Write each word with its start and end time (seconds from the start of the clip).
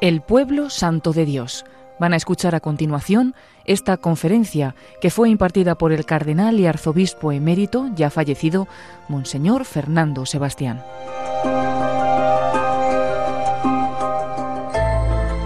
El 0.00 0.22
pueblo 0.22 0.70
santo 0.70 1.12
de 1.12 1.26
Dios. 1.26 1.66
Van 1.98 2.14
a 2.14 2.16
escuchar 2.16 2.54
a 2.54 2.60
continuación 2.60 3.34
esta 3.66 3.98
conferencia 3.98 4.74
que 5.02 5.10
fue 5.10 5.28
impartida 5.28 5.74
por 5.74 5.92
el 5.92 6.06
cardenal 6.06 6.58
y 6.58 6.66
arzobispo 6.66 7.32
emérito, 7.32 7.90
ya 7.94 8.08
fallecido, 8.08 8.66
Monseñor 9.08 9.66
Fernando 9.66 10.24
Sebastián. 10.24 10.82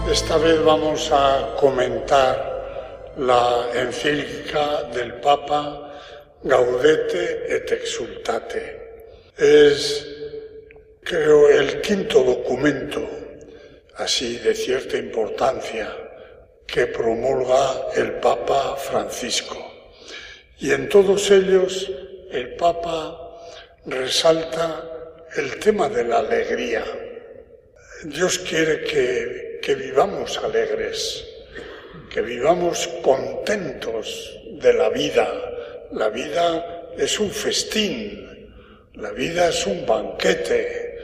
Esta 0.08 0.36
vez 0.36 0.64
vamos 0.64 1.10
a 1.12 1.56
comentar 1.58 3.12
la 3.18 3.66
encíclica 3.74 4.84
del 4.94 5.14
Papa 5.14 5.90
Gaudete 6.44 7.56
et 7.56 7.72
Exultate. 7.72 9.32
Es, 9.36 10.06
creo, 11.02 11.48
el 11.48 11.80
quinto 11.80 12.22
documento 12.22 13.23
así 13.96 14.38
de 14.38 14.54
cierta 14.54 14.96
importancia 14.96 15.94
que 16.66 16.86
promulga 16.86 17.88
el 17.94 18.14
Papa 18.14 18.76
Francisco. 18.76 19.56
Y 20.58 20.72
en 20.72 20.88
todos 20.88 21.30
ellos 21.30 21.90
el 22.30 22.56
Papa 22.56 23.38
resalta 23.86 24.90
el 25.36 25.58
tema 25.58 25.88
de 25.88 26.04
la 26.04 26.18
alegría. 26.18 26.84
Dios 28.04 28.38
quiere 28.38 28.82
que, 28.84 29.60
que 29.62 29.74
vivamos 29.74 30.38
alegres, 30.38 31.24
que 32.10 32.22
vivamos 32.22 32.88
contentos 33.02 34.38
de 34.60 34.72
la 34.72 34.88
vida. 34.88 35.28
La 35.92 36.08
vida 36.08 36.90
es 36.96 37.18
un 37.20 37.30
festín, 37.30 38.52
la 38.94 39.10
vida 39.10 39.48
es 39.48 39.66
un 39.66 39.84
banquete, 39.84 40.98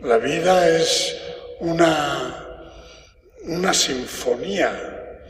la 0.00 0.18
vida 0.18 0.68
es 0.68 1.16
una, 1.60 2.70
una 3.44 3.74
sinfonía 3.74 5.20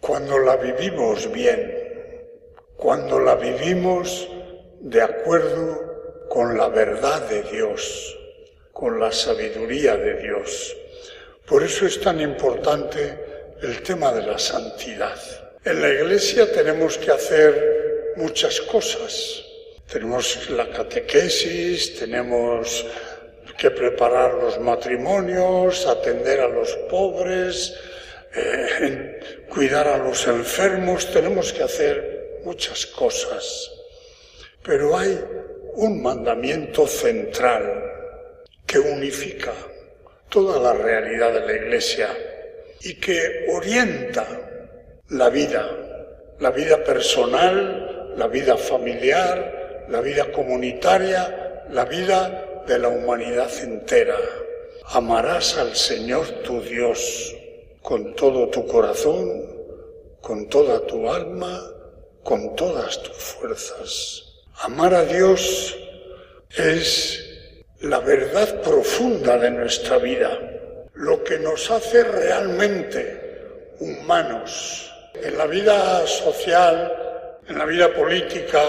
cuando 0.00 0.38
la 0.38 0.56
vivimos 0.56 1.30
bien, 1.32 1.78
cuando 2.76 3.20
la 3.20 3.36
vivimos 3.36 4.28
de 4.80 5.02
acuerdo 5.02 6.26
con 6.28 6.56
la 6.56 6.68
verdad 6.68 7.28
de 7.28 7.42
Dios, 7.44 8.18
con 8.72 8.98
la 8.98 9.12
sabiduría 9.12 9.96
de 9.96 10.14
Dios. 10.22 10.76
Por 11.46 11.62
eso 11.62 11.86
es 11.86 12.00
tan 12.00 12.20
importante 12.20 13.16
el 13.62 13.82
tema 13.82 14.12
de 14.12 14.22
la 14.22 14.38
santidad. 14.38 15.18
En 15.64 15.80
la 15.80 15.88
iglesia 15.90 16.50
tenemos 16.50 16.98
que 16.98 17.10
hacer 17.10 18.14
muchas 18.16 18.60
cosas. 18.62 19.44
Tenemos 19.90 20.50
la 20.50 20.68
catequesis, 20.70 21.98
tenemos 21.98 22.84
que 23.58 23.70
preparar 23.70 24.34
los 24.34 24.60
matrimonios, 24.60 25.86
atender 25.86 26.40
a 26.40 26.48
los 26.48 26.72
pobres, 26.90 27.74
eh, 28.34 29.44
cuidar 29.48 29.88
a 29.88 29.98
los 29.98 30.26
enfermos, 30.26 31.12
tenemos 31.12 31.52
que 31.52 31.62
hacer 31.62 32.40
muchas 32.44 32.86
cosas. 32.86 33.70
Pero 34.62 34.96
hay 34.96 35.18
un 35.74 36.02
mandamiento 36.02 36.86
central 36.86 37.90
que 38.66 38.78
unifica 38.78 39.52
toda 40.28 40.58
la 40.60 40.72
realidad 40.72 41.32
de 41.32 41.46
la 41.46 41.52
Iglesia 41.52 42.08
y 42.80 42.94
que 42.94 43.46
orienta 43.52 44.26
la 45.10 45.28
vida, 45.28 45.68
la 46.40 46.50
vida 46.50 46.82
personal, 46.82 48.14
la 48.16 48.26
vida 48.28 48.56
familiar, 48.56 49.84
la 49.88 50.00
vida 50.00 50.32
comunitaria, 50.32 51.64
la 51.70 51.84
vida 51.84 52.51
de 52.66 52.78
la 52.78 52.88
humanidad 52.88 53.50
entera. 53.62 54.18
Amarás 54.86 55.56
al 55.58 55.74
Señor 55.74 56.26
tu 56.44 56.60
Dios 56.60 57.34
con 57.80 58.14
todo 58.14 58.48
tu 58.48 58.66
corazón, 58.66 59.26
con 60.20 60.48
toda 60.48 60.86
tu 60.86 61.10
alma, 61.10 61.60
con 62.22 62.54
todas 62.54 63.02
tus 63.02 63.16
fuerzas. 63.16 64.24
Amar 64.62 64.94
a 64.94 65.04
Dios 65.04 65.76
es 66.56 67.28
la 67.80 67.98
verdad 67.98 68.60
profunda 68.62 69.38
de 69.38 69.50
nuestra 69.50 69.98
vida, 69.98 70.38
lo 70.94 71.24
que 71.24 71.38
nos 71.38 71.70
hace 71.70 72.04
realmente 72.04 73.20
humanos. 73.80 74.92
En 75.14 75.36
la 75.36 75.46
vida 75.46 76.06
social, 76.06 77.40
en 77.48 77.58
la 77.58 77.64
vida 77.64 77.92
política, 77.92 78.62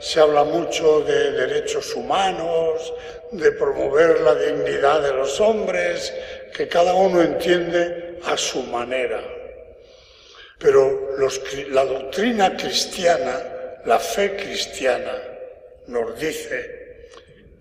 se 0.00 0.20
habla 0.20 0.44
mucho 0.44 1.00
de 1.00 1.32
derechos 1.32 1.94
humanos, 1.94 2.92
de 3.32 3.52
promover 3.52 4.20
la 4.20 4.34
dignidad 4.34 5.02
de 5.02 5.12
los 5.12 5.40
hombres, 5.40 6.12
que 6.54 6.68
cada 6.68 6.94
uno 6.94 7.22
entiende 7.22 8.18
a 8.24 8.36
su 8.36 8.62
manera. 8.62 9.22
Pero 10.58 11.16
la 11.70 11.84
doctrina 11.84 12.56
cristiana, 12.56 13.80
la 13.84 13.98
fe 13.98 14.36
cristiana, 14.36 15.12
nos 15.86 16.18
dice 16.18 17.08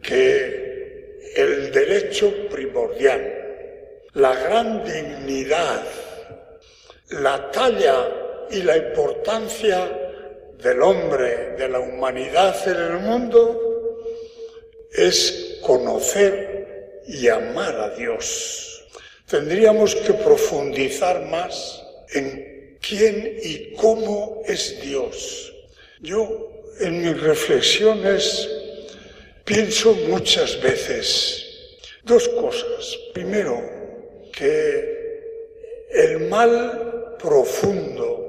que 0.02 1.19
el 1.35 1.72
derecho 1.72 2.31
primordial, 2.50 4.09
la 4.13 4.34
gran 4.35 4.84
dignidad, 4.84 5.84
la 7.09 7.52
talla 7.52 8.09
y 8.50 8.62
la 8.62 8.78
importancia 8.78 10.04
del 10.61 10.81
hombre, 10.81 11.55
de 11.57 11.69
la 11.69 11.79
humanidad 11.79 12.55
en 12.67 12.77
el 12.77 12.99
mundo, 12.99 13.99
es 14.93 15.59
conocer 15.61 17.01
y 17.07 17.27
amar 17.27 17.75
a 17.75 17.89
Dios. 17.95 18.85
Tendríamos 19.27 19.95
que 19.95 20.13
profundizar 20.13 21.21
más 21.25 21.83
en 22.13 22.77
quién 22.81 23.39
y 23.41 23.73
cómo 23.73 24.41
es 24.45 24.81
Dios. 24.81 25.53
Yo 26.01 26.51
en 26.79 27.01
mis 27.01 27.19
reflexiones 27.19 28.49
pienso 29.43 29.93
muchas 30.07 30.61
veces 30.61 31.45
dos 32.03 32.27
cosas. 32.29 32.97
Primero, 33.13 33.61
que 34.31 34.95
el 35.91 36.27
mal 36.27 37.16
profundo 37.17 38.24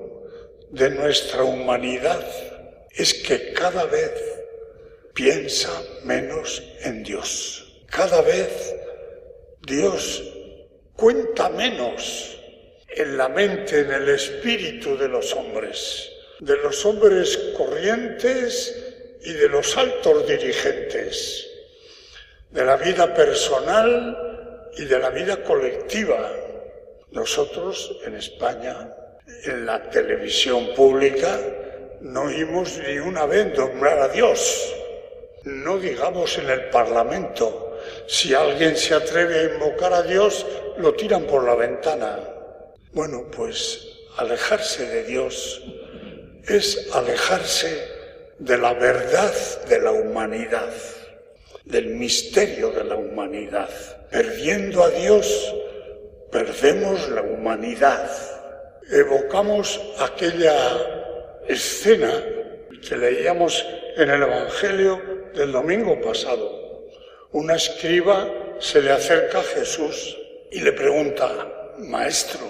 de 0.76 0.90
nuestra 0.90 1.42
humanidad 1.42 2.22
es 2.90 3.14
que 3.14 3.54
cada 3.54 3.86
vez 3.86 4.12
piensa 5.14 5.70
menos 6.04 6.62
en 6.82 7.02
Dios. 7.02 7.82
Cada 7.90 8.20
vez 8.20 8.74
Dios 9.66 10.22
cuenta 10.94 11.48
menos 11.48 12.38
en 12.88 13.16
la 13.16 13.30
mente, 13.30 13.80
en 13.80 13.90
el 13.90 14.08
espíritu 14.10 14.98
de 14.98 15.08
los 15.08 15.32
hombres, 15.32 16.12
de 16.40 16.56
los 16.58 16.84
hombres 16.84 17.38
corrientes 17.56 18.76
y 19.22 19.32
de 19.32 19.48
los 19.48 19.74
altos 19.78 20.28
dirigentes, 20.28 21.50
de 22.50 22.64
la 22.66 22.76
vida 22.76 23.14
personal 23.14 24.68
y 24.76 24.84
de 24.84 24.98
la 24.98 25.08
vida 25.08 25.42
colectiva. 25.42 26.30
Nosotros 27.12 27.98
en 28.04 28.16
España 28.16 28.94
en 29.44 29.66
la 29.66 29.82
televisión 29.90 30.74
pública 30.74 31.38
no 32.00 32.22
oímos 32.24 32.78
ni 32.86 32.98
una 32.98 33.26
vez 33.26 33.56
nombrar 33.56 33.98
a 33.98 34.08
Dios. 34.08 34.74
No 35.44 35.78
digamos 35.78 36.38
en 36.38 36.50
el 36.50 36.68
Parlamento. 36.70 37.78
Si 38.06 38.34
alguien 38.34 38.76
se 38.76 38.94
atreve 38.94 39.38
a 39.40 39.54
invocar 39.54 39.92
a 39.92 40.02
Dios, 40.02 40.46
lo 40.78 40.94
tiran 40.94 41.24
por 41.24 41.44
la 41.44 41.54
ventana. 41.54 42.18
Bueno, 42.92 43.24
pues 43.30 43.86
alejarse 44.16 44.86
de 44.86 45.04
Dios 45.04 45.62
es 46.48 46.88
alejarse 46.92 47.88
de 48.38 48.58
la 48.58 48.74
verdad 48.74 49.32
de 49.68 49.80
la 49.80 49.92
humanidad, 49.92 50.72
del 51.64 51.88
misterio 51.88 52.70
de 52.70 52.84
la 52.84 52.96
humanidad. 52.96 53.68
Perdiendo 54.10 54.84
a 54.84 54.90
Dios, 54.90 55.54
perdemos 56.30 57.08
la 57.08 57.22
humanidad 57.22 58.35
evocamos 58.90 59.80
aquella 59.98 60.54
escena 61.48 62.22
que 62.86 62.96
leíamos 62.96 63.64
en 63.96 64.10
el 64.10 64.22
Evangelio 64.22 65.02
del 65.34 65.52
domingo 65.52 66.00
pasado. 66.00 66.86
Una 67.32 67.56
escriba 67.56 68.56
se 68.60 68.80
le 68.80 68.92
acerca 68.92 69.40
a 69.40 69.42
Jesús 69.42 70.16
y 70.50 70.60
le 70.60 70.72
pregunta, 70.72 71.74
Maestro, 71.78 72.40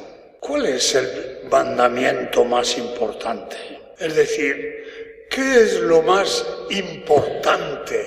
¿cuál 0.41 0.67
es 0.67 0.94
el 0.94 1.49
mandamiento 1.50 2.44
más 2.44 2.77
importante? 2.77 3.56
Es 3.99 4.15
decir, 4.15 5.27
¿qué 5.31 5.62
es 5.62 5.81
lo 5.81 6.03
más 6.03 6.47
importante 6.71 8.05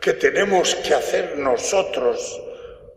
que 0.00 0.14
tenemos 0.14 0.74
que 0.76 0.94
hacer 0.94 1.38
nosotros 1.38 2.40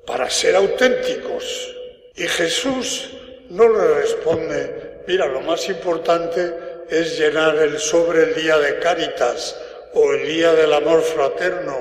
para 0.05 0.29
ser 0.29 0.55
auténticos? 0.55 1.75
Y 2.15 2.23
Jesús 2.23 3.09
no 3.49 3.67
le 3.67 3.93
responde, 3.95 5.03
mira, 5.07 5.27
lo 5.27 5.41
más 5.41 5.67
importante 5.69 6.53
es 6.89 7.17
llenar 7.17 7.55
el 7.57 7.79
sobre 7.79 8.23
el 8.23 8.35
día 8.35 8.57
de 8.57 8.79
Cáritas 8.79 9.57
o 9.93 10.13
el 10.13 10.27
día 10.27 10.53
del 10.53 10.73
amor 10.73 11.01
fraterno. 11.01 11.75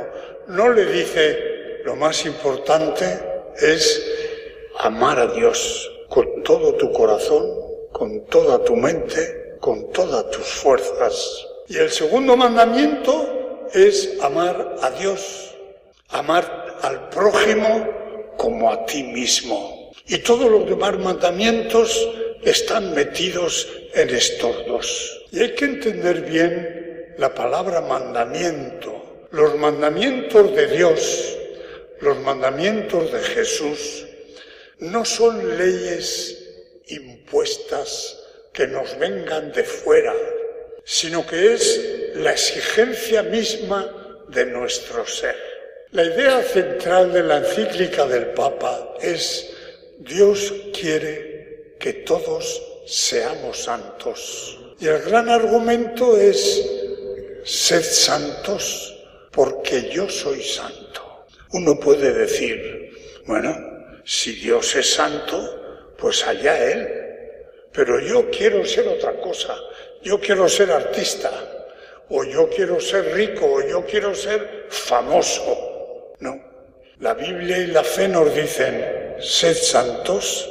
No 0.48 0.70
le 0.70 0.86
dice, 0.86 1.80
lo 1.84 1.96
más 1.96 2.24
importante 2.26 3.18
es 3.60 4.04
amar 4.78 5.18
a 5.18 5.26
Dios 5.28 5.90
con 6.08 6.42
todo 6.42 6.74
tu 6.74 6.92
corazón, 6.92 7.48
con 7.92 8.24
toda 8.26 8.62
tu 8.64 8.76
mente, 8.76 9.56
con 9.60 9.90
todas 9.92 10.30
tus 10.30 10.46
fuerzas. 10.46 11.46
Y 11.68 11.78
el 11.78 11.90
segundo 11.90 12.36
mandamiento 12.36 13.68
es 13.72 14.18
amar 14.20 14.76
a 14.82 14.90
Dios, 14.90 15.54
amar 16.10 16.78
al 16.82 17.08
prójimo 17.08 17.88
como 18.36 18.70
a 18.70 18.84
ti 18.84 19.02
mismo. 19.04 19.81
Y 20.06 20.18
todos 20.18 20.50
los 20.50 20.68
demás 20.68 20.98
mandamientos 20.98 22.08
están 22.42 22.94
metidos 22.94 23.68
en 23.94 24.10
estos 24.10 24.66
dos. 24.66 25.26
Y 25.30 25.40
hay 25.40 25.54
que 25.54 25.64
entender 25.64 26.22
bien 26.22 27.14
la 27.18 27.34
palabra 27.34 27.80
mandamiento. 27.80 29.28
Los 29.30 29.56
mandamientos 29.56 30.54
de 30.54 30.66
Dios, 30.66 31.36
los 32.00 32.18
mandamientos 32.18 33.12
de 33.12 33.20
Jesús, 33.20 34.06
no 34.78 35.04
son 35.04 35.56
leyes 35.56 36.38
impuestas 36.88 38.18
que 38.52 38.66
nos 38.66 38.98
vengan 38.98 39.52
de 39.52 39.64
fuera, 39.64 40.14
sino 40.84 41.26
que 41.26 41.54
es 41.54 41.80
la 42.16 42.32
exigencia 42.32 43.22
misma 43.22 44.24
de 44.28 44.46
nuestro 44.46 45.06
ser. 45.06 45.36
La 45.92 46.04
idea 46.04 46.42
central 46.42 47.12
de 47.12 47.22
la 47.22 47.38
encíclica 47.38 48.06
del 48.06 48.26
Papa 48.28 48.94
es 49.00 49.52
Dios 50.04 50.52
quiere 50.78 51.76
que 51.78 51.92
todos 51.92 52.60
seamos 52.86 53.58
santos. 53.64 54.58
Y 54.80 54.86
el 54.86 55.00
gran 55.02 55.28
argumento 55.28 56.16
es 56.18 56.68
sed 57.44 57.82
santos 57.82 58.98
porque 59.30 59.90
yo 59.90 60.08
soy 60.08 60.42
santo. 60.42 61.26
Uno 61.52 61.78
puede 61.78 62.12
decir, 62.12 63.22
bueno, 63.26 63.54
si 64.04 64.32
Dios 64.32 64.74
es 64.74 64.92
santo, 64.92 65.94
pues 65.96 66.26
allá 66.26 66.72
Él. 66.72 66.88
Pero 67.72 68.00
yo 68.00 68.28
quiero 68.30 68.64
ser 68.66 68.88
otra 68.88 69.20
cosa. 69.20 69.56
Yo 70.02 70.20
quiero 70.20 70.48
ser 70.48 70.72
artista. 70.72 71.30
O 72.08 72.24
yo 72.24 72.48
quiero 72.50 72.80
ser 72.80 73.14
rico. 73.14 73.46
O 73.46 73.62
yo 73.62 73.86
quiero 73.86 74.14
ser 74.14 74.66
famoso. 74.68 75.71
La 77.02 77.14
Biblia 77.14 77.58
y 77.58 77.66
la 77.66 77.82
fe 77.82 78.06
nos 78.06 78.32
dicen, 78.32 79.16
sed 79.18 79.56
santos 79.56 80.48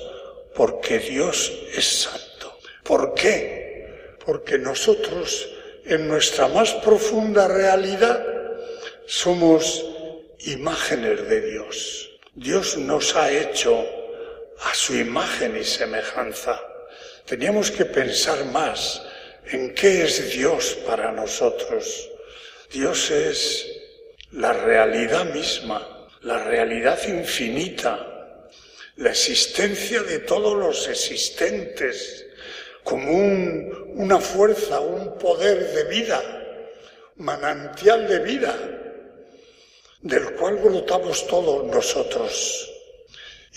porque 0.53 1.00
Dios 1.00 1.50
es 1.74 2.01
santo. 2.01 2.59
¿Por 2.83 3.13
qué? 3.13 4.18
Porque 4.25 4.57
nosotros 4.57 5.48
en 5.86 6.09
nuestra 6.09 6.50
más 6.50 6.74
profunda 6.74 7.48
realidad 7.48 8.21
somos 9.06 9.86
imágenes 10.39 11.30
de 11.30 11.39
Dios. 11.39 12.09
Dios 12.36 12.75
nos 12.75 13.15
ha 13.15 13.31
hecho 13.31 13.86
a 14.59 14.74
su 14.74 14.97
imagen 14.97 15.56
y 15.56 15.63
semejanza. 15.63 16.62
Teníamos 17.25 17.71
que 17.71 17.86
pensar 17.86 18.44
más 18.44 19.01
en 19.45 19.74
qué 19.74 20.04
es 20.04 20.33
Dios 20.33 20.77
para 20.86 21.13
nosotros. 21.13 22.09
Dios 22.69 23.09
es 23.09 23.68
la 24.33 24.51
realidad 24.51 25.24
misma, 25.33 25.91
la 26.21 26.44
realidad 26.44 27.00
infinita, 27.07 28.47
la 28.97 29.09
existencia 29.09 30.03
de 30.03 30.19
todos 30.19 30.57
los 30.57 30.88
existentes, 30.88 32.25
como 32.83 33.12
una 33.12 34.19
fuerza, 34.19 34.79
un 34.79 35.18
poder 35.18 35.73
de 35.73 35.83
vida, 35.85 36.21
manantial 37.18 38.07
de 38.07 38.19
vida 38.19 38.56
del 40.01 40.33
cual 40.33 40.57
brotamos 40.57 41.27
todos 41.27 41.65
nosotros. 41.65 42.69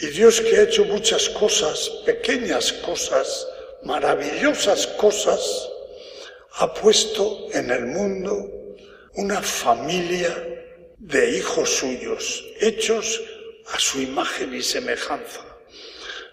Y 0.00 0.06
Dios 0.08 0.40
que 0.40 0.56
ha 0.56 0.62
hecho 0.62 0.84
muchas 0.84 1.28
cosas, 1.30 1.88
pequeñas 2.04 2.72
cosas, 2.72 3.46
maravillosas 3.84 4.86
cosas, 4.86 5.70
ha 6.56 6.72
puesto 6.74 7.48
en 7.52 7.70
el 7.70 7.86
mundo 7.86 8.76
una 9.14 9.40
familia 9.40 10.53
de 11.04 11.36
hijos 11.36 11.68
suyos, 11.68 12.42
hechos 12.60 13.22
a 13.66 13.78
su 13.78 14.00
imagen 14.00 14.54
y 14.54 14.62
semejanza. 14.62 15.44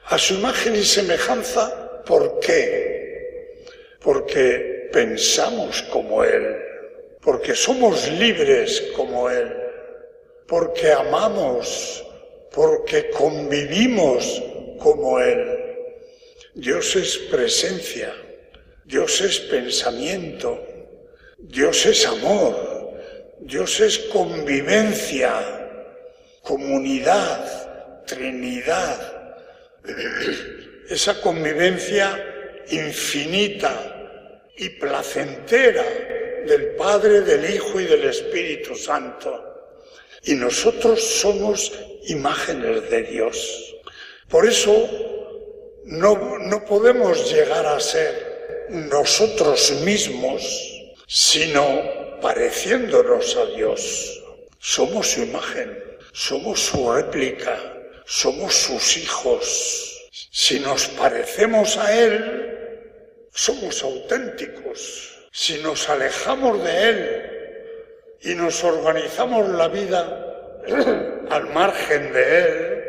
A 0.05 0.17
su 0.17 0.35
imagen 0.35 0.75
y 0.77 0.83
semejanza, 0.83 2.03
¿por 2.05 2.39
qué? 2.39 3.65
Porque 3.99 4.89
pensamos 4.93 5.81
como 5.83 6.23
Él, 6.23 6.57
porque 7.19 7.53
somos 7.53 8.09
libres 8.11 8.81
como 8.95 9.29
Él, 9.29 9.53
porque 10.47 10.91
amamos, 10.93 12.05
porque 12.51 13.09
convivimos 13.09 14.41
como 14.79 15.19
Él. 15.19 15.57
Dios 16.55 16.95
es 16.95 17.17
presencia, 17.29 18.13
Dios 18.85 19.19
es 19.19 19.37
pensamiento, 19.39 20.65
Dios 21.37 21.85
es 21.85 22.05
amor, 22.05 22.70
Dios 23.51 23.81
es 23.81 23.99
convivencia, 24.13 25.33
comunidad, 26.41 28.05
Trinidad. 28.05 29.35
Esa 30.89 31.19
convivencia 31.19 32.63
infinita 32.69 34.47
y 34.55 34.69
placentera 34.69 35.83
del 36.47 36.75
Padre, 36.77 37.19
del 37.21 37.53
Hijo 37.53 37.81
y 37.81 37.87
del 37.87 38.05
Espíritu 38.05 38.73
Santo. 38.73 39.43
Y 40.23 40.35
nosotros 40.35 41.03
somos 41.03 41.73
imágenes 42.05 42.89
de 42.89 43.03
Dios. 43.03 43.75
Por 44.29 44.47
eso 44.47 44.89
no, 45.83 46.39
no 46.39 46.63
podemos 46.63 47.29
llegar 47.29 47.65
a 47.65 47.81
ser 47.81 48.69
nosotros 48.69 49.73
mismos, 49.83 50.41
sino 51.05 52.00
pareciéndonos 52.21 53.35
a 53.35 53.45
Dios. 53.57 54.23
Somos 54.59 55.11
su 55.11 55.23
imagen, 55.23 55.77
somos 56.13 56.59
su 56.59 56.91
réplica, 56.91 57.57
somos 58.05 58.53
sus 58.53 58.97
hijos. 58.97 60.09
Si 60.31 60.59
nos 60.59 60.87
parecemos 60.89 61.77
a 61.77 61.97
Él, 61.97 62.49
somos 63.33 63.83
auténticos. 63.83 65.17
Si 65.31 65.57
nos 65.63 65.89
alejamos 65.89 66.63
de 66.63 66.89
Él, 66.89 67.31
y 68.23 68.35
nos 68.35 68.63
organizamos 68.63 69.49
la 69.49 69.67
vida 69.67 70.61
al 71.29 71.49
margen 71.49 72.13
de 72.13 72.39
Él, 72.39 72.83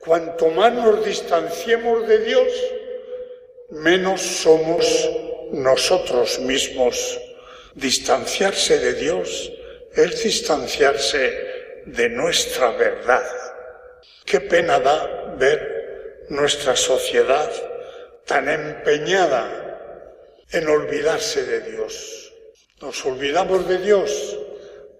cuanto 0.00 0.48
más 0.48 0.72
nos 0.72 1.04
distanciemos 1.04 2.06
de 2.08 2.18
Dios, 2.24 2.48
menos 3.70 4.20
somos 4.20 5.08
nosotros 5.52 6.40
mismos. 6.40 7.20
Distanciarse 7.74 8.78
de 8.78 8.94
Dios 8.94 9.52
es 9.94 10.24
distanciarse 10.24 11.82
de 11.86 12.08
nuestra 12.08 12.72
verdad. 12.72 13.24
Qué 14.24 14.40
pena 14.40 14.80
da 14.80 15.34
ver 15.38 16.24
nuestra 16.28 16.76
sociedad 16.76 17.50
tan 18.26 18.48
empeñada 18.48 19.70
en 20.52 20.68
olvidarse 20.68 21.44
de 21.44 21.60
Dios. 21.60 22.32
Nos 22.80 23.04
olvidamos 23.04 23.68
de 23.68 23.78
Dios, 23.78 24.38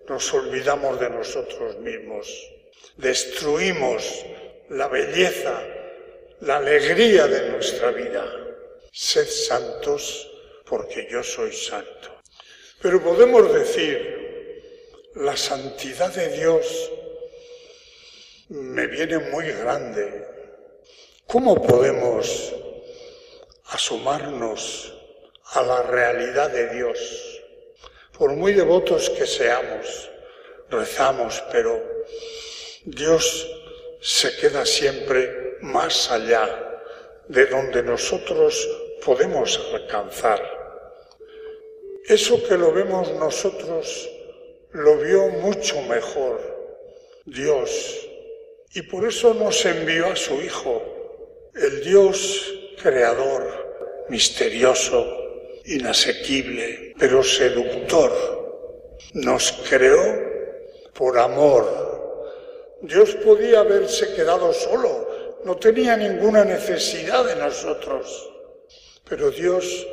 nos 0.09 0.33
olvidamos 0.35 1.01
de 1.01 1.11
nosotros 1.11 1.79
mismos. 1.79 2.29
Destruimos 2.97 4.25
la 4.69 4.89
belleza, 4.89 5.63
la 6.41 6.59
alegría 6.59 7.27
de 7.27 7.51
nuestra 7.51 7.91
vida. 7.91 8.25
Sed 8.93 9.27
santos 9.27 10.31
porque 10.65 11.09
yo 11.11 11.23
soy 11.23 11.53
santo. 11.53 12.20
Pero 12.83 13.03
podemos 13.03 13.53
decir, 13.53 15.11
la 15.15 15.37
santidad 15.37 16.13
de 16.15 16.29
Dios 16.29 16.91
me 18.49 18.87
viene 18.87 19.19
muy 19.19 19.47
grande. 19.53 20.27
¿Cómo 21.27 21.63
podemos 21.63 22.55
asomarnos 23.67 24.95
a 25.53 25.63
la 25.63 25.83
realidad 25.83 26.51
de 26.51 26.75
Dios? 26.75 27.31
por 28.21 28.35
muy 28.35 28.53
devotos 28.53 29.09
que 29.09 29.27
seamos, 29.27 30.11
rezamos, 30.69 31.43
pero 31.51 31.83
Dios 32.85 33.51
se 34.03 34.37
queda 34.37 34.67
siempre 34.67 35.57
más 35.63 36.11
allá 36.11 36.83
de 37.29 37.47
donde 37.47 37.83
nosotros 37.83 38.69
podemos 39.03 39.59
alcanzar. 39.73 40.60
Eso 42.09 42.43
que 42.49 42.57
lo 42.57 42.73
vemos 42.73 43.11
nosotros 43.15 44.11
lo 44.73 44.97
vio 44.99 45.29
mucho 45.29 45.81
mejor 45.83 46.41
Dios 47.25 48.09
y 48.73 48.83
por 48.83 49.07
eso 49.07 49.35
nos 49.35 49.65
envió 49.67 50.07
a 50.07 50.17
su 50.17 50.41
Hijo, 50.41 50.83
el 51.55 51.83
Dios 51.83 52.55
creador, 52.81 54.07
misterioso, 54.09 55.07
inasequible, 55.65 56.95
pero 56.99 57.23
seductor. 57.23 58.13
Nos 59.15 59.53
creó 59.69 60.31
por 60.95 61.19
amor. 61.19 62.79
Dios 62.83 63.17
podía 63.17 63.61
haberse 63.61 64.15
quedado 64.15 64.53
solo, 64.53 65.41
no 65.45 65.57
tenía 65.57 65.97
ninguna 65.97 66.45
necesidad 66.45 67.25
de 67.25 67.37
nosotros. 67.37 68.31
Pero 69.09 69.31
Dios, 69.31 69.87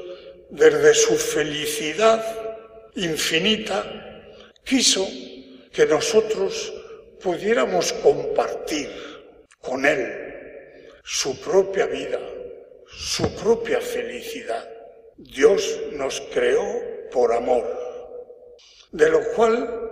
desde 0.50 0.94
su 0.94 1.16
felicidad 1.16 2.24
infinita, 2.96 3.84
quiso 4.64 5.08
que 5.72 5.86
nosotros 5.86 6.74
pudiéramos 7.22 7.94
compartir 7.94 8.90
con 9.60 9.86
Él 9.86 10.28
su 11.04 11.40
propia 11.40 11.86
vida, 11.86 12.20
su 12.88 13.34
propia 13.36 13.80
felicidad. 13.80 14.68
Dios 15.18 15.80
nos 15.94 16.22
creó 16.34 16.64
por 17.12 17.34
amor, 17.34 17.66
de 18.92 19.10
lo 19.10 19.24
cual 19.34 19.88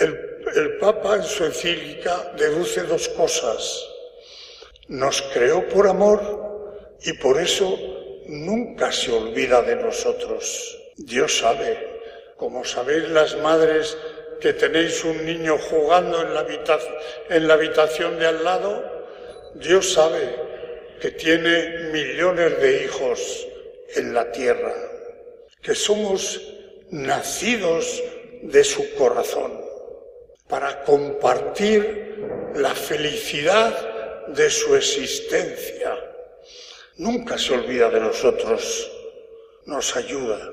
el, 0.00 0.78
Papa 0.78 1.16
en 1.16 1.24
su 1.24 1.44
encíclica 1.44 2.32
deduce 2.38 2.82
dos 2.84 3.08
cosas. 3.10 3.84
Nos 4.88 5.20
creó 5.34 5.68
por 5.68 5.86
amor 5.86 6.96
y 7.02 7.12
por 7.14 7.38
eso 7.40 7.97
nunca 8.28 8.92
se 8.92 9.12
olvida 9.12 9.62
de 9.62 9.76
nosotros. 9.76 10.78
Dios 10.96 11.38
sabe, 11.38 12.00
como 12.36 12.64
sabéis 12.64 13.08
las 13.08 13.36
madres 13.38 13.96
que 14.40 14.52
tenéis 14.52 15.04
un 15.04 15.24
niño 15.24 15.58
jugando 15.58 16.22
en 16.22 16.34
la, 16.34 16.40
habitación, 16.40 16.94
en 17.30 17.48
la 17.48 17.54
habitación 17.54 18.18
de 18.18 18.26
al 18.26 18.44
lado, 18.44 18.84
Dios 19.54 19.92
sabe 19.92 20.36
que 21.00 21.10
tiene 21.12 21.90
millones 21.92 22.60
de 22.60 22.84
hijos 22.84 23.46
en 23.96 24.14
la 24.14 24.30
tierra, 24.30 24.74
que 25.62 25.74
somos 25.74 26.40
nacidos 26.90 28.02
de 28.42 28.62
su 28.64 28.94
corazón 28.94 29.60
para 30.48 30.84
compartir 30.84 32.52
la 32.54 32.74
felicidad 32.74 34.26
de 34.28 34.50
su 34.50 34.74
existencia. 34.76 36.07
Nunca 36.98 37.38
se 37.38 37.54
olvida 37.54 37.88
de 37.90 38.00
nosotros, 38.00 38.90
nos 39.66 39.94
ayuda. 39.94 40.52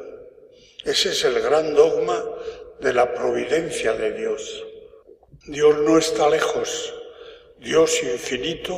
Ese 0.84 1.10
es 1.10 1.24
el 1.24 1.42
gran 1.42 1.74
dogma 1.74 2.24
de 2.80 2.94
la 2.94 3.12
providencia 3.16 3.94
de 3.94 4.12
Dios. 4.12 4.64
Dios 5.48 5.76
no 5.78 5.98
está 5.98 6.30
lejos, 6.30 6.94
Dios 7.58 8.00
infinito 8.04 8.76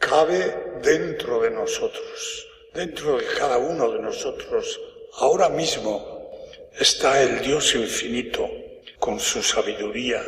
cabe 0.00 0.78
dentro 0.82 1.40
de 1.40 1.50
nosotros, 1.52 2.48
dentro 2.74 3.18
de 3.18 3.24
cada 3.38 3.58
uno 3.58 3.88
de 3.92 4.00
nosotros. 4.00 4.80
Ahora 5.18 5.48
mismo 5.48 6.28
está 6.76 7.22
el 7.22 7.40
Dios 7.40 7.72
infinito 7.76 8.50
con 8.98 9.20
su 9.20 9.44
sabiduría, 9.44 10.24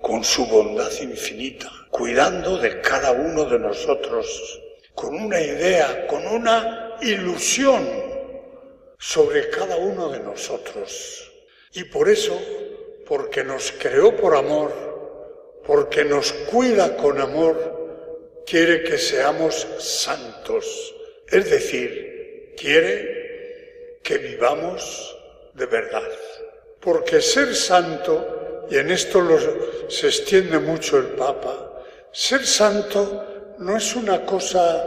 con 0.00 0.22
su 0.22 0.46
bondad 0.46 0.92
infinita, 1.00 1.70
cuidando 1.90 2.56
de 2.56 2.80
cada 2.80 3.10
uno 3.10 3.46
de 3.46 3.58
nosotros, 3.58 4.60
con 4.94 5.14
una 5.14 5.40
idea, 5.40 6.06
con 6.06 6.26
una 6.26 6.96
ilusión 7.02 7.88
sobre 8.98 9.48
cada 9.48 9.76
uno 9.76 10.10
de 10.10 10.20
nosotros. 10.20 11.32
Y 11.72 11.84
por 11.84 12.08
eso, 12.08 12.38
porque 13.06 13.42
nos 13.44 13.72
creó 13.72 14.16
por 14.16 14.36
amor, 14.36 15.60
porque 15.64 16.04
nos 16.04 16.32
cuida 16.32 16.96
con 16.96 17.20
amor, 17.20 18.42
quiere 18.46 18.82
que 18.82 18.98
seamos 18.98 19.66
santos. 19.78 20.94
Es 21.28 21.48
decir, 21.48 22.54
quiere 22.56 23.98
que 24.02 24.18
vivamos 24.18 25.16
de 25.54 25.66
verdad. 25.66 26.08
Porque 26.80 27.20
ser 27.20 27.54
santo, 27.54 28.66
y 28.70 28.76
en 28.76 28.90
esto 28.90 29.22
se 29.88 30.08
extiende 30.08 30.58
mucho 30.58 30.98
el 30.98 31.08
Papa, 31.08 31.84
ser 32.12 32.44
santo 32.46 33.39
no 33.60 33.76
es 33.76 33.94
una 33.94 34.24
cosa 34.24 34.82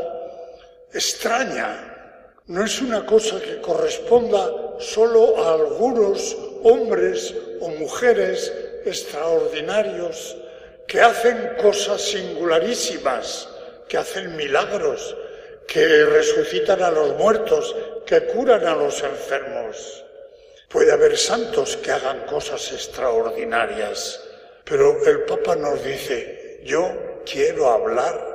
extraña, 0.92 2.42
no 2.48 2.66
es 2.66 2.82
una 2.82 3.06
cosa 3.06 3.40
que 3.40 3.62
corresponda 3.62 4.80
solo 4.80 5.46
a 5.46 5.54
algunos 5.54 6.36
hombres 6.64 7.36
o 7.62 7.70
mujeres 7.70 8.52
extraordinarios 8.84 10.36
que 10.88 11.00
hacen 11.00 11.56
cosas 11.62 12.02
singularísimas, 12.02 13.48
que 13.88 13.98
hacen 13.98 14.36
milagros, 14.36 15.16
que 15.68 16.06
resucitan 16.06 16.82
a 16.82 16.90
los 16.90 17.16
muertos, 17.16 17.76
que 18.08 18.26
curan 18.26 18.66
a 18.66 18.76
los 18.76 19.04
enfermos. 19.04 20.04
Puede 20.68 20.92
haber 20.92 21.16
santos 21.16 21.78
que 21.78 21.92
hagan 21.92 22.26
cosas 22.26 22.72
extraordinarias, 22.72 24.20
pero 24.64 25.06
el 25.06 25.26
Papa 25.26 25.56
nos 25.56 25.84
dice, 25.84 26.60
yo 26.66 27.22
quiero 27.24 27.70
hablar 27.70 28.33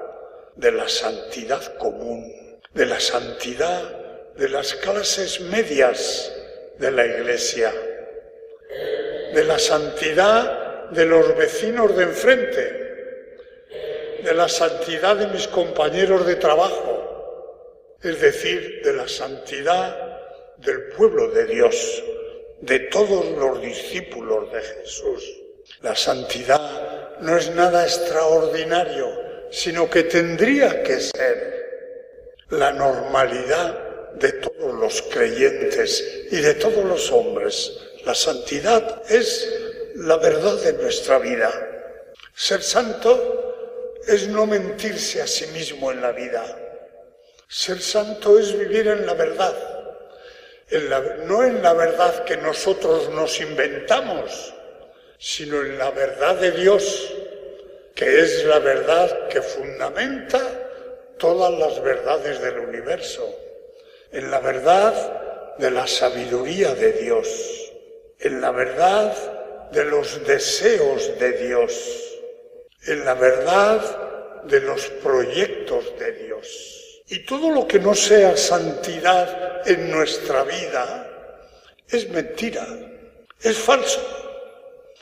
de 0.59 0.73
la 0.73 0.89
santidad 0.89 1.77
común, 1.79 2.59
de 2.75 2.85
la 2.85 2.99
santidad 2.99 4.35
de 4.37 4.49
las 4.49 4.75
clases 4.75 5.41
medias 5.41 6.33
de 6.79 6.91
la 6.91 7.07
Iglesia, 7.07 7.73
de 9.35 9.45
la 9.45 9.59
santidad 9.59 10.91
de 10.91 11.05
los 11.05 11.37
vecinos 11.37 11.97
de 11.97 12.03
enfrente, 12.03 12.89
de 14.25 14.35
la 14.35 14.49
santidad 14.49 15.15
de 15.17 15.29
mis 15.29 15.47
compañeros 15.47 16.27
de 16.27 16.35
trabajo, 16.35 17.95
es 18.03 18.21
decir, 18.21 18.81
de 18.83 18.95
la 18.95 19.07
santidad 19.07 19.97
del 20.57 20.89
pueblo 20.89 21.31
de 21.31 21.47
Dios, 21.47 22.03
de 22.61 22.81
todos 22.81 23.27
los 23.39 23.63
discípulos 23.63 24.53
de 24.53 24.61
Jesús. 24.61 25.25
La 25.83 25.95
santidad 25.95 27.17
no 27.21 27.37
es 27.37 27.49
nada 27.55 27.85
extraordinario, 27.85 29.28
sino 29.51 29.89
que 29.89 30.05
tendría 30.05 30.83
que 30.83 31.01
ser 31.01 31.59
la 32.51 32.73
normalidad 32.73 34.15
de 34.15 34.33
todos 34.33 34.75
los 34.75 35.03
creyentes 35.03 36.27
y 36.31 36.37
de 36.37 36.55
todos 36.55 36.85
los 36.85 37.11
hombres. 37.13 37.79
La 38.05 38.15
santidad 38.15 39.03
es 39.09 39.49
la 39.97 40.17
verdad 40.17 40.55
de 40.63 40.73
nuestra 40.75 41.19
vida. 41.19 41.51
Ser 42.35 42.63
santo 42.63 44.01
es 44.07 44.29
no 44.29 44.47
mentirse 44.47 45.21
a 45.21 45.27
sí 45.27 45.47
mismo 45.49 45.93
en 45.93 46.01
la 46.01 46.13
vida. 46.13 46.45
Ser 47.49 47.81
santo 47.81 48.39
es 48.39 48.57
vivir 48.57 48.89
en 48.89 49.07
la 49.07 49.15
verdad, 49.15 49.55
no 51.25 51.43
en 51.45 51.63
la 51.63 51.73
verdad 51.73 52.25
que 52.25 52.37
nosotros 52.37 53.09
nos 53.11 53.41
inventamos, 53.41 54.55
sino 55.19 55.63
en 55.63 55.79
la 55.79 55.91
verdad 55.91 56.37
de 56.37 56.51
Dios, 56.53 57.11
que 57.99 58.21
es 58.21 58.45
la 58.45 58.61
verdad 58.61 59.27
que 59.27 59.43
fundamenta 59.43 60.41
todas 61.19 61.53
las 61.59 61.83
verdades 61.83 62.41
del 62.41 62.61
universo 62.61 63.29
en 64.13 64.31
la 64.31 64.39
verdad 64.39 65.57
de 65.59 65.73
la 65.73 65.85
sabiduría 65.85 66.77
de 66.77 66.93
Dios, 66.93 67.73
en 68.21 68.41
la 68.41 68.53
verdad 68.53 69.13
de 69.73 69.85
los 69.85 70.25
deseos 70.25 71.19
de 71.19 71.33
Dios, 71.45 71.73
en 72.87 73.05
la 73.05 73.15
verdad 73.15 74.45
de 74.45 74.61
los 74.61 74.87
proyectos 75.03 75.99
de 75.99 76.13
Dios. 76.13 77.03
Y 77.09 77.27
todo 77.27 77.51
lo 77.51 77.67
que 77.67 77.81
no 77.81 77.97
sea 77.97 78.37
santidad 78.37 79.69
en 79.69 79.91
nuestra 79.91 80.45
vida 80.45 81.43
es 81.89 82.09
mentira, 82.11 82.65
es 83.43 83.59
falso, 83.59 84.01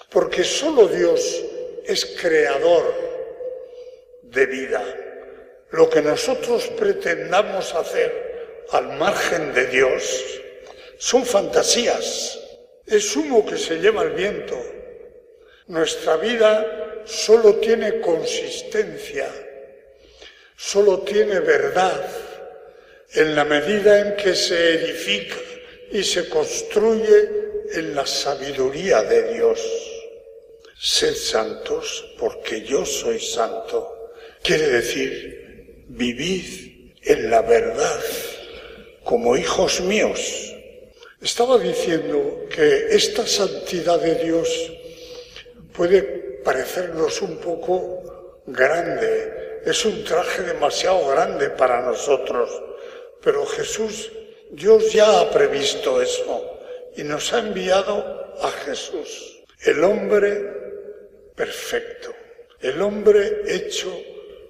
porque 0.08 0.42
solo 0.42 0.88
Dios 0.88 1.44
es 1.86 2.04
creador 2.20 2.94
de 4.22 4.46
vida. 4.46 4.84
Lo 5.70 5.88
que 5.88 6.02
nosotros 6.02 6.66
pretendamos 6.78 7.74
hacer 7.74 8.64
al 8.70 8.96
margen 8.98 9.52
de 9.54 9.66
Dios 9.66 10.40
son 10.98 11.24
fantasías, 11.24 12.38
es 12.86 13.16
humo 13.16 13.44
que 13.44 13.58
se 13.58 13.76
lleva 13.76 14.02
el 14.02 14.10
viento. 14.10 14.56
Nuestra 15.66 16.16
vida 16.16 17.02
solo 17.04 17.56
tiene 17.56 18.00
consistencia, 18.00 19.28
solo 20.56 21.00
tiene 21.00 21.40
verdad 21.40 22.08
en 23.14 23.34
la 23.34 23.44
medida 23.44 24.00
en 24.00 24.16
que 24.16 24.34
se 24.34 24.74
edifica 24.74 25.36
y 25.90 26.02
se 26.02 26.28
construye 26.28 27.30
en 27.72 27.94
la 27.94 28.06
sabiduría 28.06 29.02
de 29.02 29.34
Dios. 29.34 29.95
Sed 30.78 31.14
santos 31.14 32.04
porque 32.18 32.62
yo 32.62 32.84
soy 32.84 33.18
santo. 33.18 34.10
Quiere 34.42 34.68
decir, 34.68 35.84
vivid 35.88 36.92
en 37.02 37.30
la 37.30 37.42
verdad 37.42 38.00
como 39.04 39.36
hijos 39.36 39.80
míos. 39.80 40.54
Estaba 41.20 41.58
diciendo 41.58 42.44
que 42.54 42.88
esta 42.90 43.26
santidad 43.26 44.00
de 44.00 44.16
Dios 44.16 44.72
puede 45.72 46.02
parecernos 46.44 47.22
un 47.22 47.38
poco 47.38 48.42
grande, 48.46 49.60
es 49.64 49.84
un 49.84 50.04
traje 50.04 50.42
demasiado 50.42 51.08
grande 51.08 51.50
para 51.50 51.82
nosotros, 51.82 52.50
pero 53.22 53.44
Jesús, 53.46 54.12
Dios 54.50 54.92
ya 54.92 55.20
ha 55.20 55.30
previsto 55.30 56.00
eso 56.00 56.58
y 56.96 57.02
nos 57.02 57.32
ha 57.32 57.40
enviado 57.40 58.34
a 58.40 58.50
Jesús, 58.64 59.42
el 59.64 59.82
hombre 59.82 60.55
perfecto, 61.36 62.14
el 62.60 62.80
hombre 62.80 63.42
hecho 63.46 63.92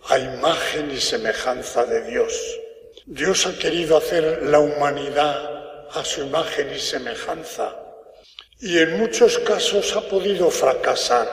a 0.08 0.18
imagen 0.18 0.90
y 0.90 1.00
semejanza 1.00 1.84
de 1.84 2.02
Dios. 2.02 2.60
Dios 3.04 3.46
ha 3.46 3.58
querido 3.58 3.96
hacer 3.96 4.42
la 4.44 4.60
humanidad 4.60 5.88
a 5.90 6.04
su 6.04 6.22
imagen 6.22 6.72
y 6.72 6.78
semejanza 6.78 7.76
y 8.60 8.78
en 8.78 8.98
muchos 8.98 9.38
casos 9.40 9.94
ha 9.96 10.08
podido 10.08 10.50
fracasar, 10.50 11.28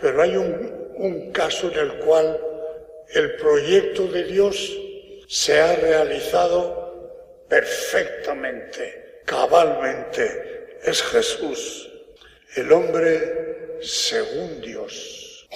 pero 0.00 0.22
hay 0.22 0.36
un, 0.36 0.92
un 0.96 1.30
caso 1.32 1.70
en 1.70 1.78
el 1.78 1.98
cual 1.98 2.40
el 3.14 3.36
proyecto 3.36 4.06
de 4.08 4.24
Dios 4.24 4.76
se 5.28 5.60
ha 5.60 5.76
realizado 5.76 7.44
perfectamente, 7.48 9.22
cabalmente. 9.24 10.78
Es 10.82 11.02
Jesús, 11.02 11.90
el 12.56 12.72
hombre 12.72 13.47
según 13.82 14.60
Dios, 14.60 15.48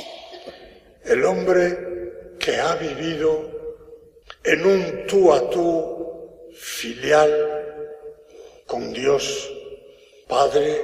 el 1.05 1.25
hombre 1.25 2.37
que 2.38 2.57
ha 2.57 2.75
vivido 2.76 3.50
en 4.45 4.67
un 4.67 5.07
tú 5.07 5.33
a 5.33 5.50
tú 5.50 6.50
filial 6.55 7.31
con 8.67 8.93
Dios 8.93 9.50
Padre 10.33 10.81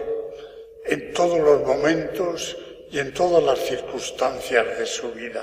en 0.85 1.13
todos 1.15 1.39
los 1.39 1.63
momentos 1.63 2.55
y 2.91 2.99
en 2.99 3.15
todas 3.15 3.43
las 3.43 3.59
circunstancias 3.59 4.79
de 4.79 4.85
su 4.85 5.11
vida. 5.13 5.43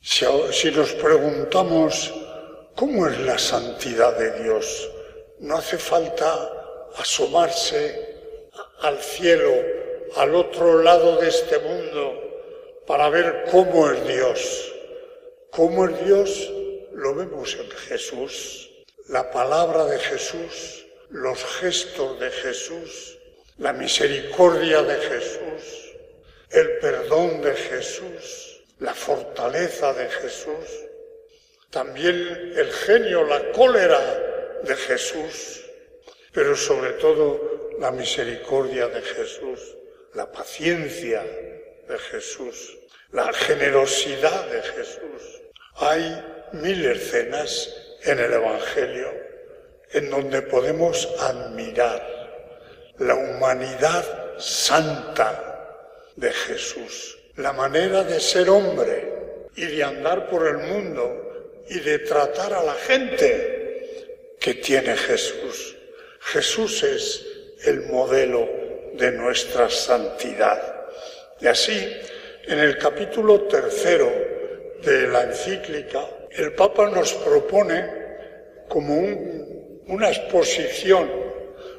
Si, 0.00 0.70
nos 0.70 0.92
preguntamos 0.92 2.14
cómo 2.76 3.08
es 3.08 3.18
la 3.18 3.38
santidad 3.38 4.16
de 4.16 4.40
Dios, 4.40 4.88
no 5.40 5.56
hace 5.56 5.78
falta 5.78 6.48
asomarse 6.96 8.18
al 8.82 8.98
cielo, 8.98 9.52
al 10.14 10.34
otro 10.34 10.82
lado 10.82 11.16
de 11.16 11.28
este 11.28 11.58
mundo, 11.58 12.22
para 12.86 13.08
ver 13.08 13.44
cómo 13.50 13.90
es 13.90 14.06
Dios. 14.06 14.72
¿Cómo 15.50 15.86
es 15.86 16.04
Dios? 16.04 16.52
Lo 16.92 17.14
vemos 17.14 17.54
en 17.54 17.70
Jesús, 17.70 18.70
la 19.08 19.30
palabra 19.30 19.84
de 19.86 19.98
Jesús, 19.98 20.86
los 21.10 21.42
gestos 21.44 22.18
de 22.20 22.30
Jesús, 22.30 23.18
la 23.58 23.72
misericordia 23.72 24.82
de 24.82 24.96
Jesús, 24.96 25.94
el 26.50 26.78
perdón 26.78 27.40
de 27.42 27.54
Jesús, 27.54 28.60
la 28.78 28.94
fortaleza 28.94 29.92
de 29.92 30.08
Jesús, 30.08 30.86
también 31.70 32.52
el 32.56 32.72
genio, 32.72 33.24
la 33.24 33.52
cólera 33.52 34.58
de 34.62 34.76
Jesús, 34.76 35.62
pero 36.32 36.56
sobre 36.56 36.92
todo 36.94 37.70
la 37.78 37.90
misericordia 37.90 38.88
de 38.88 39.02
Jesús, 39.02 39.75
la 40.16 40.32
paciencia 40.32 41.22
de 41.86 41.98
Jesús, 41.98 42.78
la 43.12 43.30
generosidad 43.34 44.46
de 44.46 44.62
Jesús. 44.62 45.42
Hay 45.76 46.24
mil 46.52 46.86
escenas 46.86 47.70
en 48.02 48.18
el 48.20 48.32
Evangelio 48.32 49.12
en 49.92 50.08
donde 50.08 50.40
podemos 50.40 51.06
admirar 51.20 52.02
la 52.98 53.14
humanidad 53.14 54.38
santa 54.38 55.84
de 56.16 56.32
Jesús, 56.32 57.18
la 57.36 57.52
manera 57.52 58.02
de 58.02 58.18
ser 58.18 58.48
hombre 58.48 59.12
y 59.54 59.66
de 59.66 59.84
andar 59.84 60.30
por 60.30 60.46
el 60.46 60.56
mundo 60.56 61.62
y 61.68 61.78
de 61.80 61.98
tratar 61.98 62.54
a 62.54 62.62
la 62.62 62.74
gente 62.74 64.36
que 64.40 64.54
tiene 64.54 64.96
Jesús. 64.96 65.76
Jesús 66.20 66.82
es 66.84 67.26
el 67.66 67.82
modelo 67.82 68.55
de 68.96 69.12
nuestra 69.12 69.68
santidad. 69.68 70.86
Y 71.40 71.46
así, 71.46 71.96
en 72.44 72.58
el 72.58 72.78
capítulo 72.78 73.42
tercero 73.42 74.10
de 74.82 75.08
la 75.08 75.24
encíclica, 75.24 76.00
el 76.30 76.54
Papa 76.54 76.90
nos 76.90 77.12
propone 77.14 78.06
como 78.68 78.96
una 79.88 80.08
exposición 80.10 81.10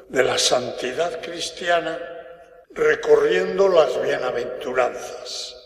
de 0.08 0.22
la 0.22 0.38
santidad 0.38 1.20
cristiana 1.20 1.98
recorriendo 2.70 3.68
las 3.68 4.00
bienaventuranzas. 4.02 5.56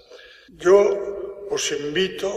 Yo 0.48 1.46
os 1.50 1.72
invito 1.72 2.32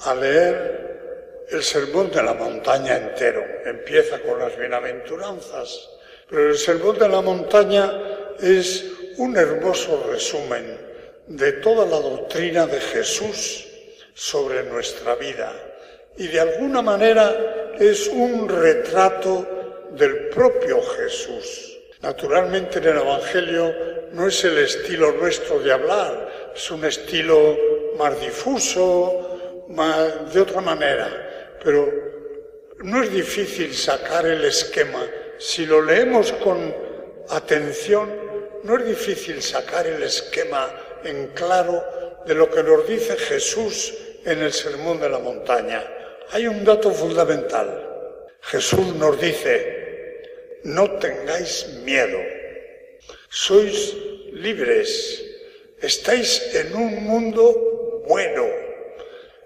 a 0.00 0.14
leer 0.14 1.46
el 1.50 1.62
Sermón 1.62 2.10
de 2.10 2.22
la 2.22 2.34
Montaña 2.34 2.96
entero. 2.96 3.44
Empieza 3.64 4.20
con 4.20 4.38
las 4.38 4.56
bienaventuranzas, 4.56 5.90
pero 6.28 6.50
el 6.50 6.58
Sermón 6.58 6.98
de 6.98 7.08
la 7.08 7.20
Montaña 7.20 7.90
es 8.40 8.84
un 9.18 9.36
hermoso 9.36 10.06
resumen 10.10 10.76
de 11.26 11.52
toda 11.52 11.86
la 11.86 12.00
doctrina 12.00 12.66
de 12.66 12.80
Jesús 12.80 13.66
sobre 14.14 14.64
nuestra 14.64 15.14
vida 15.14 15.52
y 16.16 16.28
de 16.28 16.40
alguna 16.40 16.82
manera 16.82 17.72
es 17.78 18.08
un 18.08 18.48
retrato 18.48 19.46
del 19.92 20.28
propio 20.28 20.82
Jesús. 20.82 21.78
Naturalmente 22.00 22.78
en 22.78 22.84
el 22.84 22.98
Evangelio 22.98 23.74
no 24.12 24.26
es 24.26 24.44
el 24.44 24.58
estilo 24.58 25.12
nuestro 25.12 25.60
de 25.60 25.72
hablar, 25.72 26.52
es 26.54 26.70
un 26.70 26.84
estilo 26.84 27.56
más 27.96 28.20
difuso, 28.20 29.64
más, 29.68 30.32
de 30.34 30.40
otra 30.40 30.60
manera, 30.60 31.56
pero 31.62 31.90
no 32.82 33.02
es 33.02 33.12
difícil 33.12 33.72
sacar 33.74 34.26
el 34.26 34.44
esquema. 34.44 35.06
Si 35.38 35.64
lo 35.64 35.80
leemos 35.80 36.32
con 36.32 36.74
atención, 37.28 38.10
no 38.64 38.78
es 38.78 38.86
difícil 38.86 39.42
sacar 39.42 39.86
el 39.86 40.02
esquema 40.02 40.70
en 41.04 41.28
claro 41.28 41.84
de 42.26 42.34
lo 42.34 42.50
que 42.50 42.62
nos 42.62 42.86
dice 42.86 43.16
Jesús 43.16 43.94
en 44.24 44.40
el 44.40 44.52
Sermón 44.52 45.00
de 45.00 45.08
la 45.08 45.18
Montaña. 45.18 45.82
Hay 46.30 46.46
un 46.46 46.64
dato 46.64 46.92
fundamental. 46.92 47.88
Jesús 48.40 48.94
nos 48.96 49.20
dice, 49.20 50.60
no 50.64 50.98
tengáis 50.98 51.66
miedo, 51.84 52.18
sois 53.28 53.94
libres, 54.32 55.24
estáis 55.80 56.54
en 56.54 56.74
un 56.74 57.04
mundo 57.04 58.02
bueno, 58.06 58.46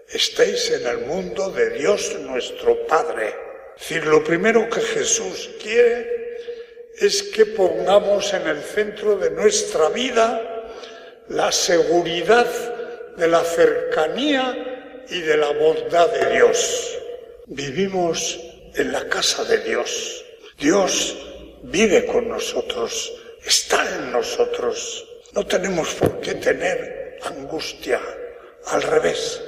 estáis 0.09 0.71
en 0.71 0.87
el 0.87 0.99
mundo 1.01 1.51
de 1.51 1.71
Dios 1.71 2.17
nuestro 2.21 2.87
Padre. 2.87 3.35
Es 3.77 3.89
decir, 3.89 4.07
lo 4.07 4.25
primero 4.25 4.69
que 4.71 4.81
Jesús 4.81 5.51
quiere 5.62 6.26
es 6.99 7.23
que 7.25 7.47
pongamos 7.47 8.33
en 8.33 8.47
el 8.47 8.63
centro 8.63 9.17
de 9.19 9.31
nuestra 9.31 9.89
vida 9.91 10.73
la 11.29 11.53
seguridad 11.53 12.47
de 13.17 13.29
la 13.29 13.43
cercanía 13.43 15.05
y 15.09 15.21
de 15.21 15.37
la 15.37 15.51
bondad 15.53 16.11
de 16.11 16.35
Dios. 16.35 16.99
Vivimos 17.47 18.39
en 18.75 18.93
la 18.93 19.09
casa 19.09 19.45
de 19.45 19.59
Dios. 19.59 20.25
Dios 20.59 21.17
vive 21.63 22.07
con 22.07 22.29
nosotros, 22.29 23.13
está 23.45 23.87
en 23.97 24.13
nosotros. 24.13 25.07
No 25.33 25.47
tenemos 25.47 25.95
por 25.95 26.21
qué 26.21 26.35
tener 26.35 27.19
angustia. 27.23 28.01
Al 28.67 28.83
revés, 28.83 29.43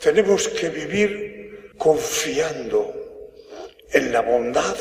tenemos 0.00 0.48
que 0.48 0.68
vivir 0.68 1.72
confiando 1.78 3.30
en 3.90 4.12
la 4.12 4.20
bondad 4.20 4.76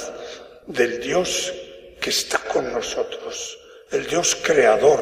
del 0.68 1.00
Dios 1.00 1.54
que 2.02 2.10
está 2.10 2.40
con 2.40 2.74
nosotros, 2.74 3.60
el 3.92 4.08
Dios 4.08 4.36
creador, 4.42 5.02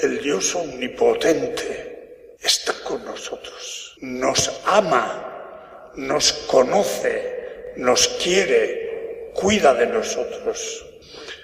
el 0.00 0.22
Dios 0.22 0.54
omnipotente, 0.54 2.36
está 2.40 2.72
con 2.82 3.04
nosotros, 3.04 3.94
nos 4.00 4.50
ama, 4.64 5.92
nos 5.94 6.32
conoce, 6.32 7.74
nos 7.76 8.08
quiere, 8.08 9.30
cuida 9.34 9.74
de 9.74 9.86
nosotros. 9.86 10.86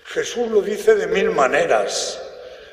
Jesús 0.06 0.48
lo 0.50 0.62
dice 0.62 0.94
de 0.94 1.06
mil 1.06 1.30
maneras. 1.30 2.18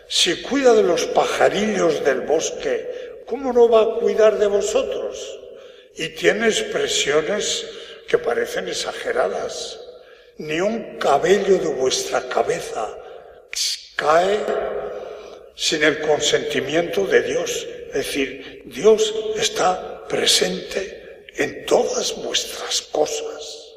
Si 0.07 0.41
cuida 0.43 0.73
de 0.73 0.83
los 0.83 1.05
pajarillos 1.07 2.05
del 2.05 2.21
bosque, 2.21 3.23
¿cómo 3.25 3.51
no 3.51 3.67
va 3.67 3.81
a 3.81 3.99
cuidar 3.99 4.37
de 4.37 4.47
vosotros? 4.47 5.39
Y 5.95 6.09
tiene 6.09 6.47
expresiones 6.47 7.67
que 8.07 8.17
parecen 8.17 8.69
exageradas. 8.69 9.84
Ni 10.37 10.59
un 10.59 10.97
cabello 10.97 11.57
de 11.59 11.69
vuestra 11.69 12.27
cabeza 12.27 12.87
cae 13.95 14.39
sin 15.55 15.83
el 15.83 16.01
consentimiento 16.01 17.05
de 17.07 17.21
Dios. 17.21 17.67
Es 17.87 17.93
decir, 17.93 18.63
Dios 18.65 19.13
está 19.37 20.05
presente 20.07 21.25
en 21.37 21.65
todas 21.65 22.15
vuestras 22.17 22.81
cosas. 22.81 23.73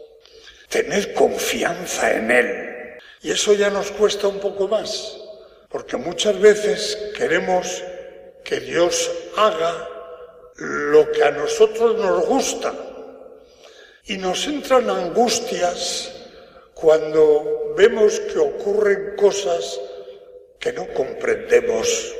Tener 0.69 1.15
confianza 1.15 2.13
en 2.13 2.31
Él. 2.31 2.99
Y 3.23 3.31
eso 3.31 3.55
ya 3.55 3.71
nos 3.71 3.91
cuesta 3.93 4.29
un 4.29 4.39
poco 4.39 4.69
más, 4.69 5.17
porque 5.69 5.97
muchas 5.97 6.39
veces 6.39 6.99
queremos 7.17 7.83
que 8.45 8.61
Dios 8.61 9.11
haga 9.37 9.89
lo 10.57 11.11
que 11.13 11.23
a 11.23 11.31
nosotros 11.31 11.97
nos 11.97 12.27
gusta. 12.27 12.75
Y 14.07 14.17
nos 14.17 14.47
entran 14.47 14.89
angustias 14.89 16.18
cuando 16.81 17.75
vemos 17.77 18.21
que 18.21 18.39
ocurren 18.39 19.17
cosas 19.17 19.81
que 20.61 20.73
no 20.73 20.87
comprendemos, 20.95 22.15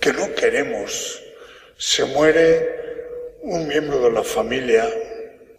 que 0.00 0.12
no 0.14 0.34
queremos. 0.34 1.22
Se 1.76 2.06
muere 2.06 3.36
un 3.42 3.68
miembro 3.68 4.00
de 4.00 4.10
la 4.10 4.24
familia 4.24 4.88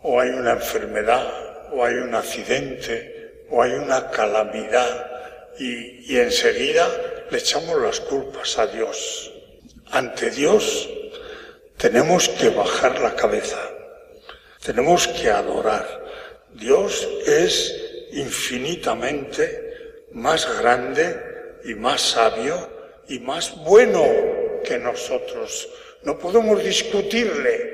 o 0.01 0.19
hay 0.19 0.29
una 0.29 0.53
enfermedad 0.53 1.69
o 1.71 1.85
hay 1.85 1.95
un 1.95 2.15
accidente 2.15 3.45
o 3.51 3.61
hay 3.61 3.73
una 3.73 4.09
calamidad 4.09 5.11
y, 5.59 6.11
y 6.11 6.17
enseguida 6.17 6.87
le 7.29 7.37
echamos 7.37 7.79
las 7.79 7.99
culpas 7.99 8.57
a 8.57 8.65
Dios. 8.65 9.31
Ante 9.91 10.31
Dios 10.31 10.89
tenemos 11.77 12.27
que 12.29 12.49
bajar 12.49 12.99
la 13.01 13.15
cabeza, 13.15 13.59
tenemos 14.65 15.07
que 15.07 15.29
adorar. 15.29 16.01
Dios 16.53 17.07
es 17.27 17.80
infinitamente 18.11 20.05
más 20.11 20.47
grande 20.59 21.15
y 21.63 21.73
más 21.75 22.01
sabio 22.01 22.69
y 23.07 23.19
más 23.19 23.55
bueno 23.63 24.03
que 24.63 24.77
nosotros. 24.77 25.69
No 26.03 26.17
podemos 26.17 26.63
discutirle 26.63 27.71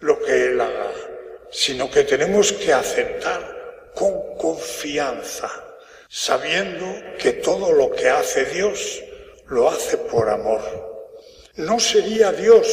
lo 0.00 0.20
que 0.20 0.46
Él 0.46 0.60
haga, 0.60 0.92
sino 1.50 1.90
que 1.90 2.04
tenemos 2.04 2.52
que 2.52 2.72
aceptar 2.72 3.90
con 3.94 4.36
confianza, 4.36 5.50
sabiendo 6.08 6.86
que 7.18 7.32
todo 7.32 7.72
lo 7.72 7.90
que 7.92 8.08
hace 8.08 8.44
Dios 8.46 9.02
lo 9.48 9.68
hace 9.68 9.96
por 9.96 10.28
amor. 10.28 10.60
No 11.56 11.80
sería 11.80 12.32
Dios 12.32 12.66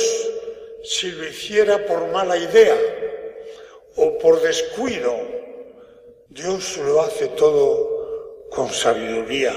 si 0.84 1.12
lo 1.12 1.26
hiciera 1.26 1.86
por 1.86 2.12
mala 2.12 2.36
idea 2.38 2.78
o 3.96 4.18
por 4.18 4.42
descuido. 4.42 5.16
Dios 6.34 6.78
lo 6.78 7.00
hace 7.04 7.28
todo 7.28 8.48
con 8.50 8.68
sabiduría, 8.68 9.54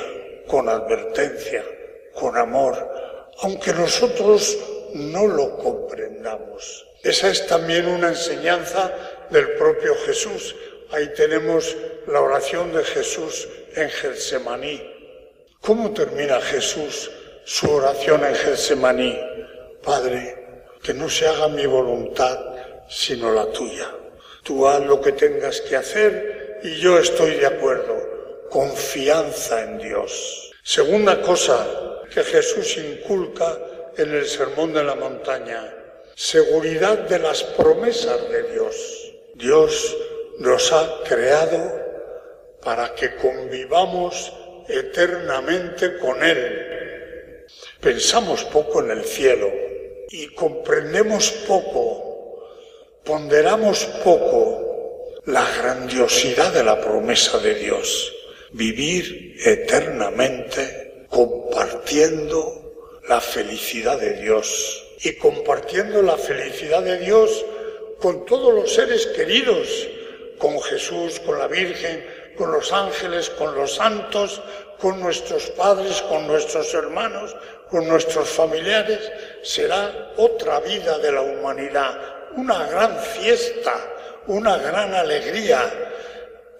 con 0.46 0.68
advertencia, 0.68 1.64
con 2.12 2.36
amor, 2.36 2.76
aunque 3.40 3.72
nosotros 3.72 4.58
no 4.92 5.26
lo 5.26 5.56
comprendamos. 5.56 6.86
Esa 7.02 7.30
es 7.30 7.46
también 7.46 7.86
una 7.86 8.08
enseñanza 8.08 8.92
del 9.30 9.54
propio 9.54 9.94
Jesús. 10.04 10.54
Ahí 10.90 11.10
tenemos 11.14 11.74
la 12.08 12.20
oración 12.20 12.70
de 12.74 12.84
Jesús 12.84 13.48
en 13.74 13.88
Getsemaní. 13.88 14.82
¿Cómo 15.62 15.94
termina 15.94 16.42
Jesús 16.42 17.10
su 17.46 17.70
oración 17.70 18.22
en 18.22 18.34
Getsemaní? 18.34 19.18
Padre, 19.82 20.66
que 20.82 20.92
no 20.92 21.08
se 21.08 21.26
haga 21.26 21.48
mi 21.48 21.64
voluntad 21.64 22.38
sino 22.86 23.32
la 23.32 23.46
tuya. 23.46 23.90
Tú 24.42 24.68
haz 24.68 24.84
lo 24.84 25.00
que 25.00 25.12
tengas 25.12 25.62
que 25.62 25.76
hacer 25.76 26.45
y 26.62 26.77
yo 26.77 26.99
estoy 26.99 27.33
de 27.33 27.47
acuerdo. 27.47 27.97
Confianza 28.51 29.62
en 29.64 29.79
Dios. 29.79 30.53
Segunda 30.62 31.21
cosa 31.21 31.66
que 32.12 32.23
Jesús 32.23 32.77
inculca 32.79 33.59
en 33.97 34.14
el 34.14 34.27
Sermón 34.27 34.73
de 34.73 34.85
la 34.85 34.95
Montaña, 34.95 35.73
seguridad 36.14 36.99
de 36.99 37.19
las 37.19 37.42
promesas 37.42 38.29
de 38.31 38.42
Dios. 38.53 39.12
Dios 39.35 39.97
nos 40.38 40.73
ha 40.73 41.01
creado 41.05 41.87
para 42.62 42.95
que 42.95 43.16
convivamos 43.16 44.33
eternamente 44.69 45.99
con 45.99 46.23
Él. 46.23 47.47
Pensamos 47.81 48.45
poco 48.45 48.83
en 48.83 48.90
el 48.90 49.05
cielo 49.05 49.51
y 50.09 50.35
comprendemos 50.35 51.31
poco, 51.47 52.42
ponderamos 53.05 53.85
poco 54.03 54.65
la 55.26 55.44
grandiosidad 55.58 56.52
de 56.52 56.62
la 56.62 56.80
promesa 56.80 57.38
de 57.38 57.56
Dios, 57.56 58.14
vivir 58.52 59.36
eternamente 59.44 61.06
compartiendo 61.10 63.00
la 63.08 63.20
felicidad 63.20 63.98
de 63.98 64.22
Dios. 64.22 64.82
Y 65.02 65.12
compartiendo 65.16 66.00
la 66.00 66.16
felicidad 66.16 66.82
de 66.82 66.98
Dios 66.98 67.44
con 68.00 68.24
todos 68.24 68.54
los 68.54 68.72
seres 68.72 69.06
queridos, 69.08 69.88
con 70.38 70.60
Jesús, 70.62 71.20
con 71.20 71.38
la 71.38 71.48
Virgen, 71.48 72.06
con 72.38 72.52
los 72.52 72.72
ángeles, 72.72 73.28
con 73.30 73.54
los 73.54 73.74
santos, 73.74 74.40
con 74.78 75.00
nuestros 75.00 75.50
padres, 75.50 76.02
con 76.02 76.26
nuestros 76.26 76.72
hermanos, 76.72 77.36
con 77.70 77.86
nuestros 77.86 78.28
familiares, 78.28 79.10
será 79.42 80.12
otra 80.16 80.60
vida 80.60 80.98
de 80.98 81.12
la 81.12 81.20
humanidad, 81.20 81.98
una 82.36 82.66
gran 82.68 82.98
fiesta, 82.98 83.74
una 84.28 84.56
gran 84.58 84.94
alegría 84.94 85.60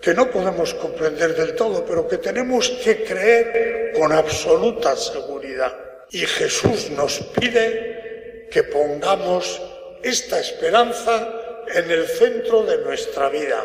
que 0.01 0.15
no 0.15 0.31
podemos 0.31 0.75
comprender 0.75 1.35
del 1.35 1.55
todo, 1.55 1.85
pero 1.85 2.07
que 2.07 2.19
tenemos 2.19 2.69
que 2.69 3.03
creer 3.03 3.93
con 3.97 4.13
absoluta 4.13 4.95
seguridad. 4.97 5.73
Y 6.11 6.21
Jesús 6.21 6.91
nos 6.91 7.19
pide 7.39 8.49
que 8.51 8.63
pongamos 8.65 9.61
esta 10.03 10.39
esperanza 10.39 11.65
en 11.75 11.91
el 11.91 12.07
centro 12.07 12.63
de 12.63 12.79
nuestra 12.79 13.29
vida. 13.29 13.65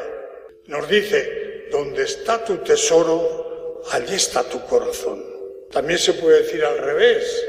Nos 0.65 0.89
dice, 0.89 1.67
donde 1.71 2.03
está 2.03 2.43
tu 2.43 2.57
tesoro, 2.57 3.81
allí 3.91 4.15
está 4.15 4.43
tu 4.43 4.61
corazón. 4.65 5.23
También 5.71 5.99
se 5.99 6.13
puede 6.13 6.43
decir 6.43 6.63
al 6.65 6.77
revés, 6.77 7.45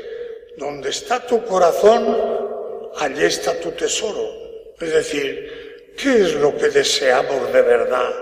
donde 0.56 0.90
está 0.90 1.26
tu 1.26 1.44
corazón, 1.44 2.90
allí 2.96 3.24
está 3.24 3.58
tu 3.58 3.72
tesoro. 3.72 4.74
Es 4.80 4.92
decir, 4.92 5.61
¿qué 5.96 6.22
es 6.22 6.34
lo 6.34 6.56
que 6.56 6.68
deseamos 6.68 7.52
de 7.52 7.62
verdad 7.62 8.12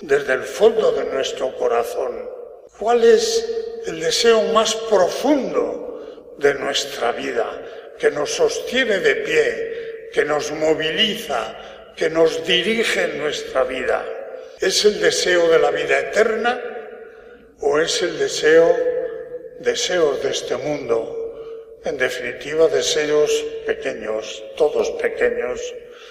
desde 0.00 0.34
el 0.34 0.42
fondo 0.42 0.92
de 0.92 1.04
nuestro 1.04 1.56
corazón? 1.56 2.28
¿Cuál 2.78 3.04
es 3.04 3.46
el 3.86 4.00
deseo 4.00 4.42
más 4.52 4.74
profundo 4.74 6.34
de 6.38 6.54
nuestra 6.54 7.12
vida, 7.12 7.46
que 7.98 8.10
nos 8.10 8.30
sostiene 8.30 8.98
de 8.98 9.14
pie, 9.16 10.08
que 10.12 10.24
nos 10.24 10.50
moviliza, 10.52 11.92
que 11.96 12.08
nos 12.08 12.44
dirige 12.46 13.04
en 13.04 13.18
nuestra 13.18 13.64
vida. 13.64 14.04
¿Es 14.58 14.84
el 14.84 15.00
deseo 15.00 15.50
de 15.50 15.58
la 15.58 15.70
vida 15.70 15.98
eterna 15.98 16.60
o 17.60 17.78
es 17.78 18.02
el 18.02 18.18
deseo, 18.18 18.74
deseos 19.60 20.22
de 20.22 20.30
este 20.30 20.56
mundo? 20.56 21.19
En 21.84 21.96
definitiva, 21.96 22.68
deseos 22.68 23.30
pequeños, 23.66 24.42
todos 24.56 24.90
pequeños. 25.02 25.60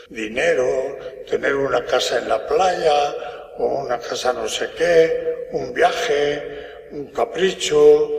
Dinero, 0.10 0.98
tener 1.30 1.54
una 1.54 1.86
casa 1.86 2.18
en 2.18 2.28
la 2.28 2.48
playa 2.48 3.16
o 3.60 3.84
una 3.84 4.00
casa 4.00 4.34
no 4.34 4.48
sé 4.48 4.70
qué, 4.76 5.48
un 5.52 5.72
viaje, 5.72 6.88
un 6.92 7.12
capricho, 7.12 8.10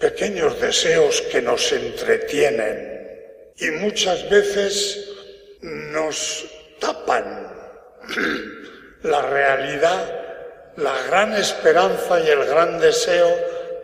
pequeños 0.00 0.60
deseos 0.60 1.20
que 1.30 1.40
nos 1.40 1.72
entretienen 1.72 2.94
y 3.56 3.70
muchas 3.70 4.28
veces 4.28 5.08
nos 5.62 6.44
tapan 6.80 7.52
la 9.04 9.22
realidad, 9.22 10.72
la 10.76 11.02
gran 11.06 11.34
esperanza 11.34 12.20
y 12.20 12.28
el 12.28 12.44
gran 12.46 12.80
deseo 12.80 13.28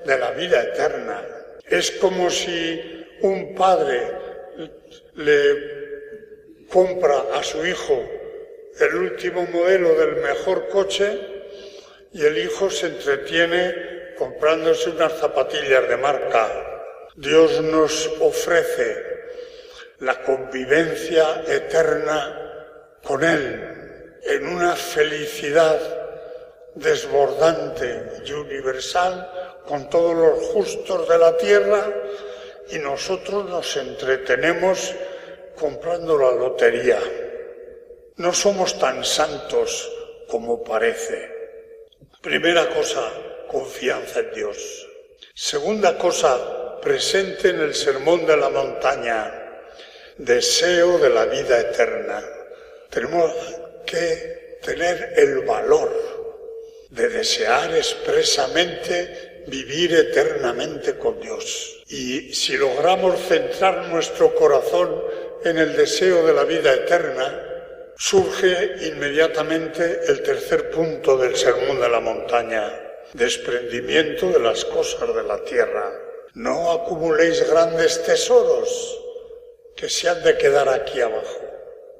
de 0.05 0.19
la 0.19 0.33
vida 0.33 0.61
eterna. 0.63 1.23
Es 1.71 1.93
como 1.93 2.29
si 2.31 3.07
un 3.23 3.55
padre 3.55 4.03
le 5.15 6.67
compra 6.69 7.27
a 7.35 7.43
su 7.45 7.65
hijo 7.65 8.03
el 8.81 8.95
último 8.97 9.47
modelo 9.47 9.95
del 9.95 10.17
mejor 10.17 10.69
coche 10.69 11.19
y 12.13 12.25
el 12.25 12.39
hijo 12.39 12.71
se 12.71 12.87
entretiene 12.87 14.15
comprándose 14.19 14.91
unas 14.91 15.13
zapatillas 15.13 15.89
de 15.89 15.97
marca. 15.97 16.49
Dios 17.15 17.61
nos 17.63 18.11
ofrece 18.21 19.05
la 20.01 20.21
convivencia 20.23 21.45
eterna 21.47 22.99
con 23.05 23.23
Él 23.23 24.19
en 24.25 24.47
una 24.47 24.75
felicidad 24.75 25.79
desbordante 26.75 28.23
y 28.25 28.33
universal 28.33 29.40
con 29.67 29.89
todos 29.89 30.15
los 30.17 30.47
justos 30.49 31.09
de 31.09 31.19
la 31.19 31.37
tierra 31.37 31.87
y 32.71 32.79
nosotros 32.79 33.49
nos 33.49 33.77
entretenemos 33.77 34.95
comprando 35.59 36.19
la 36.19 36.33
lotería. 36.33 36.99
No 38.17 38.33
somos 38.33 38.79
tan 38.79 39.05
santos 39.05 39.91
como 40.29 40.63
parece. 40.63 41.31
Primera 42.23 42.69
cosa, 42.69 43.11
confianza 43.49 44.21
en 44.21 44.33
Dios. 44.33 44.89
Segunda 45.35 45.97
cosa 45.97 46.81
presente 46.81 47.51
en 47.51 47.61
el 47.61 47.75
sermón 47.75 48.27
de 48.27 48.37
la 48.37 48.49
montaña, 48.49 49.63
deseo 50.19 50.99
de 50.99 51.11
la 51.11 51.25
vida 51.27 51.61
eterna. 51.61 52.23
Tenemos 52.91 53.33
que 53.87 54.59
tener 54.63 55.15
el 55.17 55.41
valor 55.41 55.91
de 56.91 57.09
desear 57.09 57.75
expresamente 57.75 59.30
vivir 59.47 59.95
eternamente 59.95 60.97
con 60.99 61.21
Dios. 61.21 61.83
Y 61.89 62.33
si 62.35 62.57
logramos 62.57 63.19
centrar 63.21 63.89
nuestro 63.89 64.35
corazón 64.35 65.03
en 65.45 65.59
el 65.59 65.77
deseo 65.77 66.27
de 66.27 66.35
la 66.35 66.45
vida 66.45 66.73
eterna, 66.73 67.47
surge 67.97 68.87
inmediatamente 68.87 70.01
el 70.07 70.23
tercer 70.23 70.71
punto 70.71 71.17
del 71.17 71.37
sermón 71.37 71.81
de 71.81 71.89
la 71.89 72.01
montaña, 72.01 72.73
desprendimiento 73.13 74.31
de 74.31 74.41
las 74.41 74.65
cosas 74.65 75.15
de 75.15 75.23
la 75.23 75.43
tierra. 75.45 75.93
No 76.35 76.73
acumuléis 76.73 77.49
grandes 77.51 78.03
tesoros 78.05 78.99
que 79.77 79.89
se 79.89 80.09
han 80.09 80.23
de 80.23 80.37
quedar 80.39 80.69
aquí 80.69 81.01
abajo. 81.01 81.41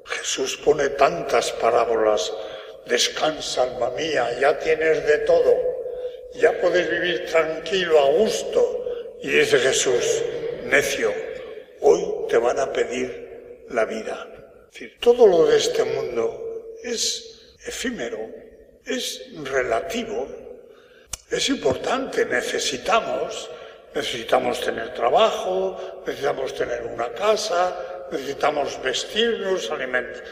Jesús 0.05 0.57
pone 0.57 0.89
tantas 0.89 1.51
parábolas. 1.53 2.33
Descansa, 2.85 3.63
alma 3.63 3.91
mía, 3.91 4.37
ya 4.39 4.57
tienes 4.57 5.05
de 5.05 5.19
todo, 5.19 5.55
ya 6.33 6.59
puedes 6.59 6.89
vivir 6.89 7.25
tranquilo, 7.25 7.99
a 7.99 8.11
gusto. 8.11 9.17
Y 9.21 9.29
dice 9.29 9.59
Jesús, 9.59 10.23
necio, 10.65 11.13
hoy 11.81 12.27
te 12.29 12.37
van 12.37 12.59
a 12.59 12.71
pedir 12.71 13.65
la 13.69 13.85
vida. 13.85 14.27
Es 14.65 14.73
decir, 14.73 14.97
todo 14.99 15.27
lo 15.27 15.45
de 15.45 15.57
este 15.57 15.83
mundo 15.83 16.75
es 16.83 17.55
efímero, 17.65 18.19
es 18.85 19.29
relativo, 19.43 20.27
es 21.29 21.49
importante, 21.49 22.25
necesitamos, 22.25 23.49
necesitamos 23.93 24.59
tener 24.61 24.93
trabajo, 24.93 26.03
necesitamos 26.05 26.55
tener 26.55 26.83
una 26.83 27.11
casa, 27.13 28.07
necesitamos 28.11 28.81
vestirnos, 28.81 29.69
alimentar, 29.71 30.23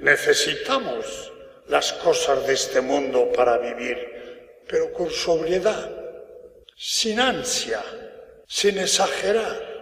necesitamos 0.00 1.32
las 1.68 1.92
cosas 1.94 2.46
de 2.46 2.52
este 2.54 2.80
mundo 2.80 3.32
para 3.32 3.58
vivir, 3.58 4.13
pero 4.68 4.92
con 4.92 5.10
sobriedad, 5.10 5.90
sin 6.76 7.20
ansia, 7.20 7.82
sin 8.46 8.78
exagerar. 8.78 9.72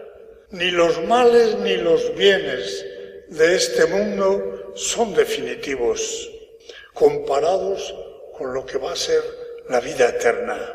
Ni 0.51 0.71
los 0.71 1.03
males 1.05 1.57
ni 1.59 1.77
los 1.77 2.14
bienes 2.14 2.85
de 3.29 3.57
este 3.57 3.87
mundo 3.87 4.73
son 4.75 5.14
definitivos 5.14 6.31
comparados 6.92 7.95
con 8.37 8.53
lo 8.53 8.66
que 8.66 8.79
va 8.79 8.92
a 8.92 8.97
ser 8.97 9.23
la 9.68 9.81
vida 9.81 10.09
eterna. 10.09 10.75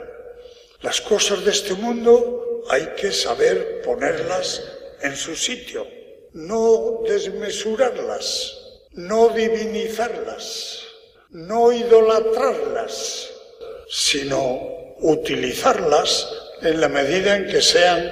Las 0.82 1.02
cosas 1.02 1.44
de 1.46 1.52
este 1.52 1.74
mundo 1.74 2.64
hay 2.70 2.94
que 3.00 3.12
saber 3.12 3.82
ponerlas 3.82 4.64
en 5.02 5.16
su 5.16 5.36
sitio, 5.36 5.88
no 6.34 7.02
desmesurarlas, 7.08 8.58
no 8.92 9.30
divinizarlas, 9.30 10.84
no 11.30 11.72
idolatrarlas, 11.72 13.32
sino 13.90 14.96
utilizarlas 15.00 16.28
en 16.62 16.82
la 16.82 16.90
medida 16.90 17.36
en 17.36 17.48
que 17.48 17.62
sean 17.62 18.12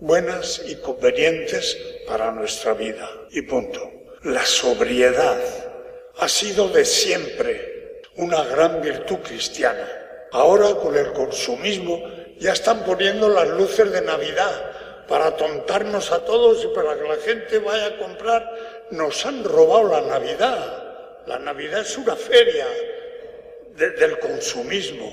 buenas 0.00 0.62
y 0.66 0.76
convenientes 0.76 1.76
para 2.06 2.30
nuestra 2.30 2.74
vida. 2.74 3.08
Y 3.30 3.42
punto. 3.42 3.90
La 4.22 4.44
sobriedad 4.44 5.38
ha 6.18 6.28
sido 6.28 6.68
de 6.68 6.84
siempre 6.84 8.02
una 8.16 8.44
gran 8.44 8.80
virtud 8.80 9.16
cristiana. 9.18 9.88
Ahora 10.32 10.74
con 10.74 10.96
el 10.96 11.12
consumismo 11.12 12.02
ya 12.38 12.52
están 12.52 12.84
poniendo 12.84 13.28
las 13.28 13.48
luces 13.48 13.90
de 13.90 14.02
Navidad 14.02 15.06
para 15.08 15.26
atontarnos 15.26 16.12
a 16.12 16.24
todos 16.24 16.64
y 16.64 16.68
para 16.68 16.96
que 16.96 17.08
la 17.08 17.16
gente 17.16 17.58
vaya 17.58 17.86
a 17.86 17.98
comprar. 17.98 18.86
Nos 18.90 19.24
han 19.26 19.42
robado 19.42 19.88
la 19.88 20.00
Navidad. 20.02 21.24
La 21.26 21.38
Navidad 21.38 21.80
es 21.80 21.96
una 21.98 22.16
feria 22.16 22.66
del 23.88 24.18
consumismo 24.18 25.10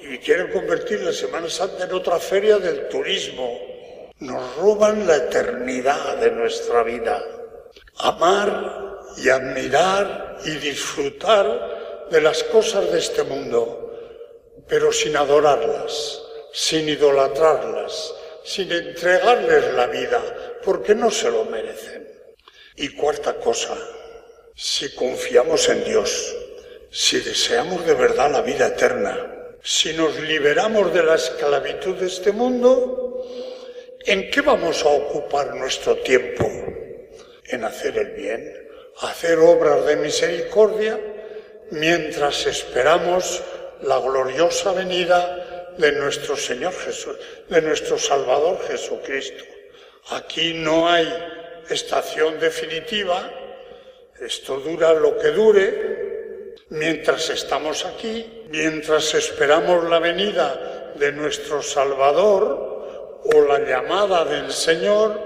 y 0.00 0.18
quieren 0.18 0.50
convertir 0.50 1.00
la 1.00 1.12
Semana 1.12 1.48
Santa 1.50 1.84
en 1.84 1.92
otra 1.92 2.18
feria 2.18 2.58
del 2.58 2.88
turismo 2.88 3.72
nos 4.22 4.56
roban 4.56 5.06
la 5.06 5.16
eternidad 5.16 6.16
de 6.16 6.30
nuestra 6.30 6.82
vida. 6.84 7.22
Amar 7.98 9.00
y 9.16 9.28
admirar 9.28 10.38
y 10.44 10.50
disfrutar 10.56 12.06
de 12.10 12.20
las 12.20 12.42
cosas 12.44 12.90
de 12.90 12.98
este 12.98 13.24
mundo, 13.24 13.92
pero 14.68 14.92
sin 14.92 15.16
adorarlas, 15.16 16.22
sin 16.52 16.88
idolatrarlas, 16.88 18.14
sin 18.44 18.70
entregarles 18.70 19.74
la 19.74 19.86
vida, 19.88 20.22
porque 20.64 20.94
no 20.94 21.10
se 21.10 21.30
lo 21.30 21.44
merecen. 21.44 22.08
Y 22.76 22.90
cuarta 22.90 23.34
cosa, 23.34 23.76
si 24.54 24.94
confiamos 24.94 25.68
en 25.68 25.84
Dios, 25.84 26.34
si 26.92 27.18
deseamos 27.20 27.84
de 27.86 27.94
verdad 27.94 28.30
la 28.30 28.42
vida 28.42 28.68
eterna, 28.68 29.16
si 29.62 29.92
nos 29.94 30.16
liberamos 30.20 30.92
de 30.92 31.02
la 31.02 31.16
esclavitud 31.16 31.96
de 31.96 32.06
este 32.06 32.30
mundo, 32.30 33.02
¿En 34.04 34.30
qué 34.30 34.40
vamos 34.40 34.82
a 34.84 34.88
ocupar 34.88 35.54
nuestro 35.54 35.96
tiempo? 35.98 36.44
En 37.44 37.64
hacer 37.64 37.96
el 37.96 38.10
bien, 38.10 38.52
hacer 39.00 39.38
obras 39.38 39.86
de 39.86 39.94
misericordia, 39.94 40.98
mientras 41.70 42.46
esperamos 42.46 43.42
la 43.82 44.00
gloriosa 44.00 44.72
venida 44.72 45.72
de 45.78 45.92
nuestro 45.92 46.36
Señor 46.36 46.72
Jesús, 46.72 47.16
de 47.48 47.62
nuestro 47.62 47.96
Salvador 47.96 48.58
Jesucristo. 48.66 49.44
Aquí 50.10 50.54
no 50.54 50.88
hay 50.88 51.08
estación 51.70 52.40
definitiva, 52.40 53.30
esto 54.20 54.56
dura 54.56 54.94
lo 54.94 55.16
que 55.16 55.28
dure, 55.28 55.91
mientras 56.70 57.30
estamos 57.30 57.84
aquí, 57.84 58.44
mientras 58.50 59.14
esperamos 59.14 59.88
la 59.88 59.98
venida 59.98 60.92
de 60.96 61.12
nuestro 61.12 61.62
Salvador, 61.62 62.72
o 63.24 63.40
la 63.42 63.60
llamada 63.60 64.24
del 64.24 64.50
Señor, 64.52 65.18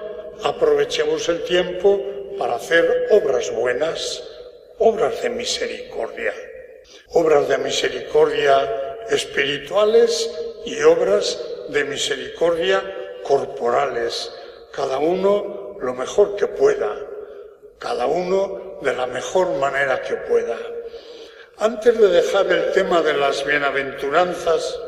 aprovechemos 0.45 1.29
el 1.29 1.45
tiempo 1.45 2.01
para 2.39 2.57
hacer 2.57 3.09
obras 3.11 3.51
buenas, 3.53 4.23
obras 4.79 5.23
de 5.23 5.31
misericordia, 5.31 6.35
obras 7.13 7.49
de 7.49 7.59
misericordia 7.59 9.05
espirituales 9.09 10.31
y 10.67 10.83
obras 10.83 11.41
de 11.71 11.85
misericordia 11.85 12.83
corporales, 13.25 14.33
cada 14.73 14.99
uno 14.99 15.77
lo 15.81 15.95
mejor 15.95 16.37
que 16.37 16.47
pueda, 16.47 16.95
cada 17.79 18.07
uno 18.07 18.79
de 18.83 18.95
la 18.95 19.07
mejor 19.07 19.59
manera 19.59 20.03
que 20.03 20.17
pueda. 20.17 20.59
Antes 21.59 21.99
de 21.99 22.09
dejar 22.09 22.53
el 22.53 22.71
tema 22.73 23.01
de 23.01 23.15
las 23.15 23.43
bienaventuranzas, 23.47 24.79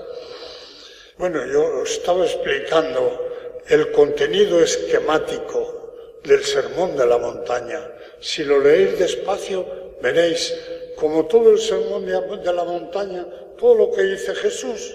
bueno, 1.17 1.47
yo 1.47 1.83
estaba 1.83 2.27
explicando 2.27 3.27
el 3.69 3.91
contenido 3.91 4.61
esquemático 4.61 6.21
del 6.25 6.45
sermón 6.45 6.95
de 6.95 7.07
la 7.07 7.17
montaña. 7.17 7.81
Si 8.21 8.45
lo 8.45 8.61
leéis 8.61 8.99
despacio, 8.99 9.65
veréis 10.03 10.55
como 10.97 11.25
todo 11.25 11.53
el 11.53 11.59
sermón 11.59 12.05
de 12.05 12.53
la 12.53 12.65
montaña, 12.65 13.27
todo 13.57 13.75
lo 13.75 13.91
que 13.91 14.03
dice 14.03 14.35
Jesús, 14.35 14.95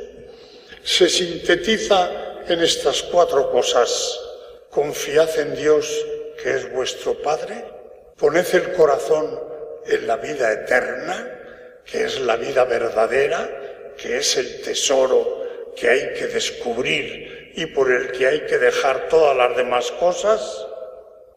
se 0.83 1.09
sintetiza 1.09 2.43
en 2.49 2.61
estas 2.61 3.01
cuatro 3.01 3.51
cosas. 3.51 4.19
Confiad 4.69 5.39
en 5.39 5.55
Dios, 5.55 6.05
que 6.41 6.51
es 6.51 6.71
vuestro 6.71 7.19
Padre. 7.23 7.65
Poned 8.15 8.45
el 8.53 8.73
corazón 8.73 9.39
en 9.87 10.05
la 10.05 10.17
vida 10.17 10.51
eterna, 10.51 11.32
que 11.85 12.05
es 12.05 12.19
la 12.19 12.35
vida 12.35 12.63
verdadera, 12.65 13.93
que 13.97 14.17
es 14.17 14.37
el 14.37 14.61
tesoro 14.61 15.43
que 15.75 15.89
hay 15.89 16.13
que 16.13 16.27
descubrir 16.27 17.51
y 17.55 17.65
por 17.67 17.91
el 17.91 18.11
que 18.11 18.27
hay 18.27 18.41
que 18.41 18.57
dejar 18.57 19.07
todas 19.09 19.35
las 19.35 19.55
demás 19.55 19.91
cosas. 19.91 20.67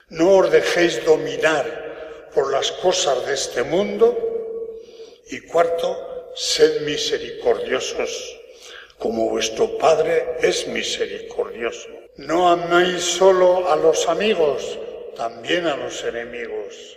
No 0.09 0.39
os 0.39 0.51
dejéis 0.51 1.05
dominar 1.05 2.31
por 2.35 2.53
las 2.53 2.71
cosas 2.73 3.27
de 3.27 3.35
este 3.35 3.63
mundo. 3.63 4.17
Y 5.29 5.41
cuarto, 5.41 6.33
sed 6.37 6.83
misericordiosos, 6.83 8.39
como 8.99 9.31
vuestro 9.31 9.77
Padre 9.79 10.37
es 10.41 10.69
misericordioso. 10.69 11.89
No 12.17 12.49
améis 12.49 13.03
solo 13.03 13.71
a 13.71 13.77
los 13.77 14.09
amigos, 14.09 14.79
también 15.17 15.67
a 15.67 15.77
los 15.77 16.05
enemigos. 16.05 16.97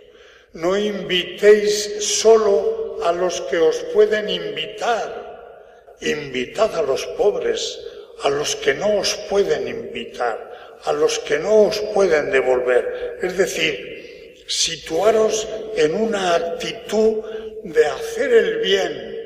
No 0.52 0.76
invitéis 0.76 2.02
solo 2.20 2.98
a 3.04 3.12
los 3.12 3.40
que 3.42 3.58
os 3.58 3.76
pueden 3.94 4.28
invitar, 4.28 5.96
invitad 6.00 6.74
a 6.74 6.82
los 6.82 7.06
pobres, 7.16 7.78
a 8.24 8.30
los 8.30 8.56
que 8.56 8.74
no 8.74 8.98
os 8.98 9.14
pueden 9.30 9.68
invitar, 9.68 10.78
a 10.84 10.92
los 10.92 11.20
que 11.20 11.38
no 11.38 11.68
os 11.68 11.78
pueden 11.94 12.32
devolver. 12.32 13.18
Es 13.22 13.36
decir, 13.36 14.44
situaros 14.48 15.46
en 15.76 15.94
una 15.94 16.34
actitud 16.34 17.22
de 17.62 17.86
hacer 17.86 18.32
el 18.32 18.58
bien 18.58 19.20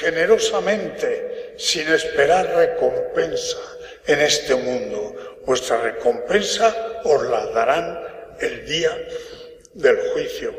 generosamente, 0.00 1.52
sin 1.58 1.86
esperar 1.88 2.46
recompensa 2.56 3.58
en 4.06 4.20
este 4.20 4.54
mundo. 4.54 5.40
Vuestra 5.44 5.82
recompensa 5.82 7.02
os 7.04 7.22
la 7.24 7.44
darán 7.46 8.00
el 8.40 8.64
día 8.64 8.96
del 9.74 9.96
juicio. 10.12 10.54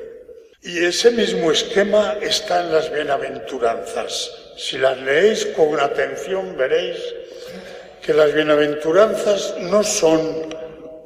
Y 0.61 0.83
ese 0.83 1.11
mismo 1.11 1.51
esquema 1.51 2.17
está 2.21 2.61
en 2.61 2.71
las 2.71 2.91
bienaventuranzas. 2.91 4.31
Si 4.57 4.77
las 4.77 4.97
leéis 4.99 5.45
con 5.47 5.79
atención 5.79 6.57
veréis 6.57 6.97
que 8.01 8.13
las 8.13 8.33
bienaventuranzas 8.33 9.55
no 9.59 9.83
son, 9.83 10.53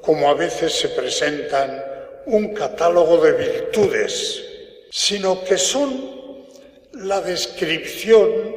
como 0.01 0.29
a 0.29 0.33
veces 0.33 0.73
se 0.73 0.89
presentan, 0.89 1.83
un 2.25 2.53
catálogo 2.53 3.17
de 3.17 3.31
virtudes, 3.33 4.43
sino 4.91 5.43
que 5.43 5.57
son 5.57 6.45
la 6.93 7.21
descripción 7.21 8.55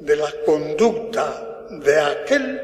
de 0.00 0.16
la 0.16 0.30
conducta 0.44 1.66
de 1.70 2.00
aquel 2.00 2.60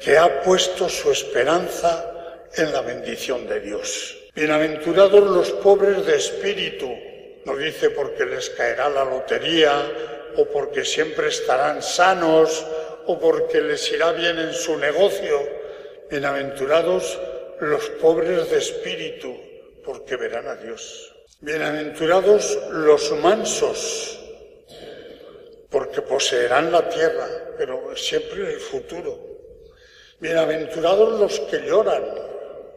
que 0.00 0.16
ha 0.16 0.42
puesto 0.42 0.88
su 0.88 1.10
esperanza 1.10 2.44
en 2.54 2.72
la 2.72 2.82
bendición 2.82 3.46
de 3.48 3.60
Dios. 3.60 4.17
Bienaventurados 4.38 5.28
los 5.30 5.50
pobres 5.50 6.06
de 6.06 6.14
espíritu, 6.14 6.88
no 7.44 7.56
dice 7.56 7.90
porque 7.90 8.24
les 8.24 8.48
caerá 8.50 8.88
la 8.88 9.04
lotería 9.04 9.72
o 10.36 10.44
porque 10.44 10.84
siempre 10.84 11.26
estarán 11.26 11.82
sanos 11.82 12.64
o 13.06 13.18
porque 13.18 13.60
les 13.60 13.90
irá 13.90 14.12
bien 14.12 14.38
en 14.38 14.52
su 14.52 14.76
negocio. 14.76 15.40
Bienaventurados 16.08 17.18
los 17.58 17.84
pobres 18.00 18.48
de 18.48 18.58
espíritu, 18.58 19.36
porque 19.84 20.14
verán 20.14 20.46
a 20.46 20.54
Dios. 20.54 21.12
Bienaventurados 21.40 22.60
los 22.70 23.10
mansos, 23.16 24.20
porque 25.68 26.00
poseerán 26.00 26.70
la 26.70 26.88
tierra, 26.88 27.26
pero 27.58 27.96
siempre 27.96 28.42
en 28.42 28.50
el 28.50 28.60
futuro. 28.60 29.18
Bienaventurados 30.20 31.18
los 31.18 31.40
que 31.40 31.58
lloran, 31.58 32.27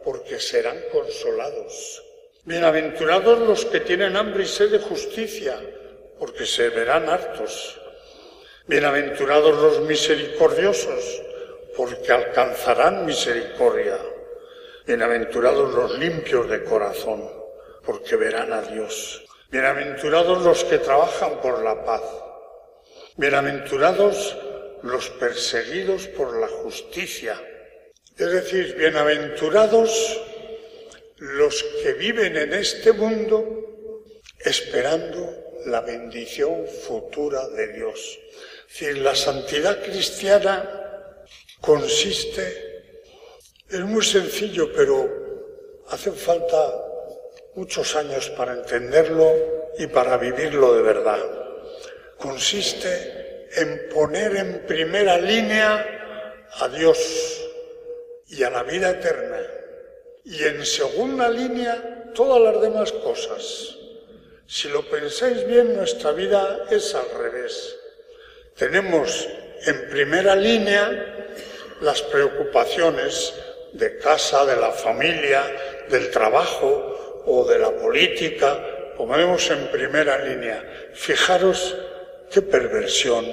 porque 0.04 0.40
serán 0.40 0.78
consolados. 0.90 2.02
Bienaventurados 2.44 3.38
los 3.40 3.64
que 3.66 3.80
tienen 3.80 4.16
hambre 4.16 4.44
y 4.44 4.46
sed 4.46 4.70
de 4.70 4.78
justicia, 4.80 5.60
porque 6.18 6.44
se 6.44 6.70
verán 6.70 7.08
hartos. 7.08 7.80
Bienaventurados 8.66 9.56
los 9.58 9.80
misericordiosos, 9.82 11.22
porque 11.76 12.12
alcanzarán 12.12 13.06
misericordia. 13.06 13.98
Bienaventurados 14.86 15.72
los 15.72 15.98
limpios 15.98 16.48
de 16.50 16.64
corazón, 16.64 17.30
porque 17.84 18.16
verán 18.16 18.52
a 18.52 18.62
Dios. 18.62 19.24
Bienaventurados 19.50 20.42
los 20.42 20.64
que 20.64 20.78
trabajan 20.78 21.40
por 21.40 21.62
la 21.62 21.84
paz. 21.84 22.02
Bienaventurados 23.16 24.36
los 24.82 25.10
perseguidos 25.10 26.08
por 26.08 26.36
la 26.40 26.48
justicia. 26.48 27.40
Es 28.18 28.30
decir, 28.30 28.76
bienaventurados 28.76 30.20
los 31.16 31.62
que 31.82 31.94
viven 31.94 32.36
en 32.36 32.52
este 32.52 32.92
mundo 32.92 34.04
esperando 34.38 35.34
la 35.64 35.80
bendición 35.80 36.66
futura 36.66 37.48
de 37.48 37.72
Dios. 37.72 38.18
Es 38.68 38.80
decir, 38.80 38.98
la 38.98 39.14
santidad 39.14 39.82
cristiana 39.82 41.24
consiste, 41.62 42.82
es 43.70 43.80
muy 43.80 44.04
sencillo, 44.04 44.70
pero 44.74 45.82
hacen 45.88 46.14
falta 46.14 46.70
muchos 47.54 47.96
años 47.96 48.28
para 48.36 48.52
entenderlo 48.52 49.72
y 49.78 49.86
para 49.86 50.18
vivirlo 50.18 50.74
de 50.74 50.82
verdad. 50.82 51.20
Consiste 52.18 53.48
en 53.56 53.88
poner 53.88 54.36
en 54.36 54.66
primera 54.66 55.16
línea 55.16 56.44
a 56.60 56.68
Dios 56.68 57.41
y 58.32 58.42
a 58.42 58.50
la 58.50 58.62
vida 58.62 58.90
eterna 58.90 59.40
y 60.24 60.42
en 60.42 60.64
segunda 60.64 61.28
línea 61.28 62.12
todas 62.14 62.40
las 62.40 62.62
demás 62.62 62.90
cosas. 62.90 63.76
Si 64.46 64.68
lo 64.68 64.82
pensáis 64.88 65.46
bien, 65.46 65.76
nuestra 65.76 66.12
vida 66.12 66.66
es 66.70 66.94
al 66.94 67.10
revés. 67.18 67.76
Tenemos 68.56 69.28
en 69.66 69.88
primera 69.90 70.34
línea 70.34 71.28
las 71.82 72.00
preocupaciones 72.02 73.34
de 73.74 73.98
casa, 73.98 74.46
de 74.46 74.56
la 74.56 74.72
familia, 74.72 75.42
del 75.90 76.10
trabajo 76.10 77.22
o 77.26 77.44
de 77.44 77.58
la 77.58 77.70
política, 77.70 78.94
ponemos 78.96 79.50
en 79.50 79.70
primera 79.70 80.24
línea. 80.24 80.90
Fijaros 80.94 81.76
qué 82.30 82.40
perversión 82.40 83.26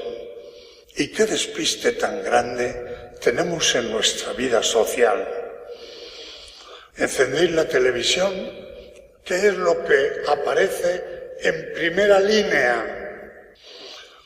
y 0.95 1.07
qué 1.09 1.25
despiste 1.25 1.93
tan 1.93 2.23
grande 2.23 2.88
tenemos 3.19 3.75
en 3.75 3.91
nuestra 3.91 4.33
vida 4.33 4.63
social. 4.63 5.27
Encendéis 6.97 7.51
la 7.51 7.67
televisión, 7.67 8.33
¿qué 9.23 9.35
es 9.35 9.55
lo 9.55 9.83
que 9.85 10.21
aparece 10.27 11.35
en 11.41 11.73
primera 11.73 12.19
línea? 12.19 13.53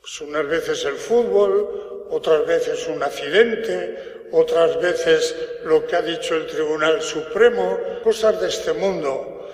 Pues 0.01 0.21
unas 0.21 0.47
veces 0.47 0.83
el 0.85 0.95
fútbol, 0.95 2.07
otras 2.09 2.45
veces 2.45 2.87
un 2.87 3.01
accidente, 3.01 4.27
otras 4.31 4.81
veces 4.81 5.35
lo 5.65 5.85
que 5.85 5.95
ha 5.95 6.01
dicho 6.01 6.35
el 6.35 6.47
Tribunal 6.47 7.01
Supremo, 7.01 7.79
cosas 8.03 8.41
de 8.41 8.49
este 8.49 8.73
mundo 8.73 9.49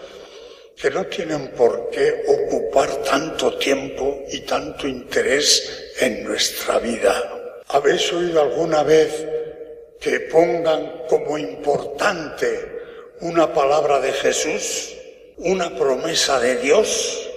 que 0.76 0.90
no 0.90 1.06
tienen 1.08 1.50
por 1.52 1.90
qué 1.90 2.24
ocupar 2.26 3.04
tanto 3.04 3.58
tiempo 3.58 4.24
y 4.30 4.40
tanto 4.42 4.88
interés 4.88 5.92
en 6.00 6.24
nuestra 6.24 6.80
vida. 6.80 7.39
¿Habéis 7.70 8.12
oído 8.12 8.42
alguna 8.42 8.84
vez 8.84 9.26
que 10.00 10.20
pongan 10.22 11.06
como 11.08 11.38
importante 11.38 12.80
una 13.22 13.54
palabra 13.54 14.00
de 14.00 14.12
Jesús, 14.12 14.96
una 15.38 15.76
promesa 15.76 16.40
de 16.40 16.58
Dios? 16.58 17.30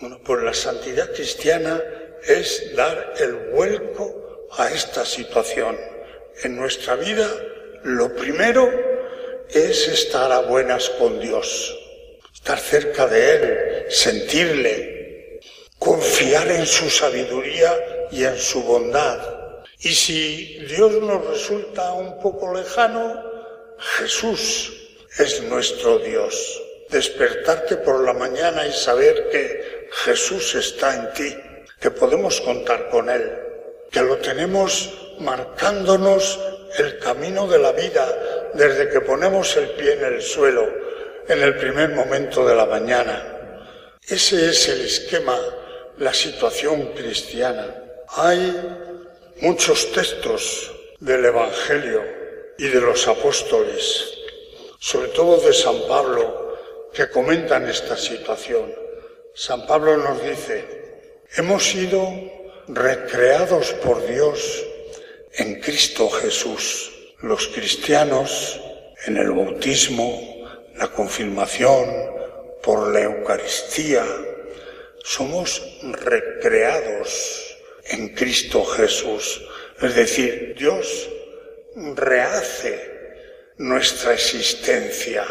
Bueno, 0.00 0.20
pues 0.24 0.42
la 0.42 0.54
santidad 0.54 1.12
cristiana 1.12 1.82
es 2.26 2.74
dar 2.74 3.14
el 3.18 3.50
vuelco 3.52 4.48
a 4.52 4.70
esta 4.70 5.04
situación. 5.04 5.78
En 6.42 6.56
nuestra 6.56 6.96
vida, 6.96 7.30
lo 7.84 8.14
primero 8.14 8.68
es 9.50 9.88
estar 9.88 10.32
a 10.32 10.40
buenas 10.40 10.90
con 10.90 11.20
Dios 11.20 11.78
estar 12.44 12.58
cerca 12.58 13.06
de 13.06 13.36
Él, 13.36 13.86
sentirle, 13.88 15.40
confiar 15.78 16.50
en 16.50 16.66
su 16.66 16.90
sabiduría 16.90 17.74
y 18.10 18.22
en 18.22 18.36
su 18.36 18.62
bondad. 18.62 19.33
Y 19.84 19.94
si 19.94 20.64
Dios 20.66 20.92
nos 21.02 21.26
resulta 21.26 21.92
un 21.92 22.18
poco 22.18 22.54
lejano, 22.54 23.22
Jesús 23.98 24.72
es 25.18 25.42
nuestro 25.42 25.98
Dios. 25.98 26.62
Despertarte 26.88 27.76
por 27.76 28.02
la 28.02 28.14
mañana 28.14 28.66
y 28.66 28.72
saber 28.72 29.28
que 29.30 29.88
Jesús 30.04 30.54
está 30.54 30.94
en 30.94 31.12
ti, 31.12 31.36
que 31.78 31.90
podemos 31.90 32.40
contar 32.40 32.88
con 32.88 33.10
Él, 33.10 33.30
que 33.90 34.00
lo 34.00 34.16
tenemos 34.16 34.90
marcándonos 35.20 36.40
el 36.78 36.98
camino 36.98 37.46
de 37.46 37.58
la 37.58 37.72
vida 37.72 38.50
desde 38.54 38.88
que 38.88 39.02
ponemos 39.02 39.54
el 39.58 39.68
pie 39.72 39.92
en 39.92 40.04
el 40.14 40.22
suelo 40.22 40.66
en 41.28 41.42
el 41.42 41.58
primer 41.58 41.90
momento 41.90 42.46
de 42.46 42.56
la 42.56 42.64
mañana. 42.64 43.22
Ese 44.08 44.48
es 44.48 44.66
el 44.66 44.80
esquema, 44.80 45.38
la 45.98 46.14
situación 46.14 46.92
cristiana. 46.94 47.66
Hay 48.08 48.83
muchos 49.40 49.92
textos 49.92 50.72
del 51.00 51.24
Evangelio 51.24 52.02
y 52.58 52.68
de 52.68 52.80
los 52.80 53.06
apóstoles, 53.08 54.14
sobre 54.78 55.08
todo 55.08 55.38
de 55.40 55.52
San 55.52 55.76
Pablo, 55.88 56.56
que 56.92 57.10
comentan 57.10 57.68
esta 57.68 57.96
situación. 57.96 58.72
San 59.34 59.66
Pablo 59.66 59.96
nos 59.96 60.22
dice, 60.22 60.64
hemos 61.36 61.64
sido 61.64 62.08
recreados 62.68 63.72
por 63.84 64.06
Dios 64.06 64.64
en 65.32 65.60
Cristo 65.60 66.08
Jesús. 66.08 66.92
Los 67.20 67.48
cristianos 67.48 68.60
en 69.06 69.16
el 69.16 69.30
bautismo, 69.30 70.46
la 70.76 70.88
confirmación, 70.88 72.14
por 72.62 72.92
la 72.92 73.00
Eucaristía, 73.00 74.04
somos 75.02 75.60
recreados 75.82 77.53
en 77.86 78.08
Cristo 78.08 78.64
Jesús. 78.64 79.42
Es 79.80 79.94
decir, 79.94 80.54
Dios 80.58 81.08
rehace 81.94 82.94
nuestra 83.58 84.14
existencia 84.14 85.24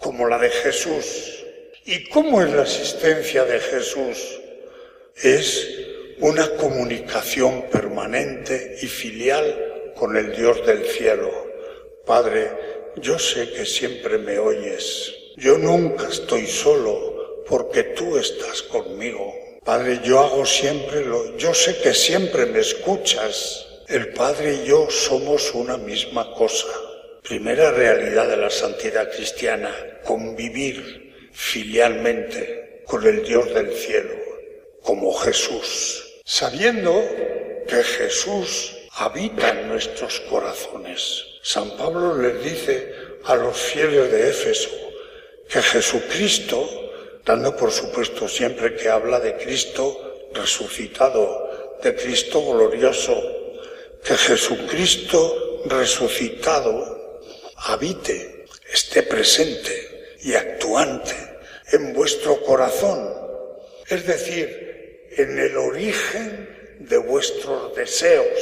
como 0.00 0.28
la 0.28 0.38
de 0.38 0.50
Jesús. 0.50 1.44
¿Y 1.84 2.08
cómo 2.08 2.42
es 2.42 2.52
la 2.52 2.62
existencia 2.62 3.44
de 3.44 3.60
Jesús? 3.60 4.40
Es 5.22 5.68
una 6.20 6.48
comunicación 6.56 7.66
permanente 7.70 8.76
y 8.80 8.86
filial 8.86 9.92
con 9.94 10.16
el 10.16 10.34
Dios 10.34 10.64
del 10.66 10.84
cielo. 10.86 11.30
Padre, 12.06 12.50
yo 12.96 13.18
sé 13.18 13.50
que 13.50 13.66
siempre 13.66 14.18
me 14.18 14.38
oyes. 14.38 15.14
Yo 15.36 15.58
nunca 15.58 16.08
estoy 16.08 16.46
solo 16.46 17.44
porque 17.46 17.82
tú 17.84 18.16
estás 18.16 18.62
conmigo. 18.62 19.43
Padre, 19.64 20.00
yo 20.04 20.20
hago 20.20 20.44
siempre 20.44 21.04
lo... 21.04 21.36
Yo 21.38 21.54
sé 21.54 21.78
que 21.78 21.94
siempre 21.94 22.46
me 22.46 22.60
escuchas. 22.60 23.66
El 23.88 24.12
Padre 24.12 24.60
y 24.62 24.68
yo 24.68 24.90
somos 24.90 25.54
una 25.54 25.76
misma 25.76 26.32
cosa. 26.34 26.66
Primera 27.22 27.70
realidad 27.70 28.28
de 28.28 28.36
la 28.36 28.50
santidad 28.50 29.10
cristiana, 29.10 29.74
convivir 30.04 31.30
filialmente 31.32 32.82
con 32.86 33.06
el 33.06 33.24
Dios 33.24 33.52
del 33.54 33.72
cielo, 33.72 34.14
como 34.82 35.12
Jesús, 35.14 36.20
sabiendo 36.24 37.02
que 37.66 37.82
Jesús 37.82 38.76
habita 38.92 39.48
en 39.48 39.68
nuestros 39.68 40.20
corazones. 40.20 41.24
San 41.42 41.76
Pablo 41.76 42.16
les 42.20 42.44
dice 42.44 42.94
a 43.24 43.34
los 43.36 43.56
fieles 43.56 44.10
de 44.12 44.28
Éfeso 44.28 44.70
que 45.48 45.60
Jesucristo, 45.60 46.83
dando 47.24 47.56
por 47.56 47.72
supuesto 47.72 48.28
siempre 48.28 48.74
que 48.76 48.88
habla 48.88 49.18
de 49.20 49.36
Cristo 49.36 50.28
resucitado, 50.32 51.78
de 51.82 51.94
Cristo 51.94 52.44
glorioso, 52.44 53.16
que 54.04 54.14
Jesucristo 54.14 55.62
resucitado 55.66 57.20
habite, 57.56 58.44
esté 58.70 59.02
presente 59.02 60.16
y 60.20 60.34
actuante 60.34 61.14
en 61.72 61.94
vuestro 61.94 62.42
corazón, 62.42 63.10
es 63.88 64.06
decir, 64.06 65.08
en 65.16 65.38
el 65.38 65.56
origen 65.56 66.76
de 66.80 66.98
vuestros 66.98 67.74
deseos, 67.74 68.38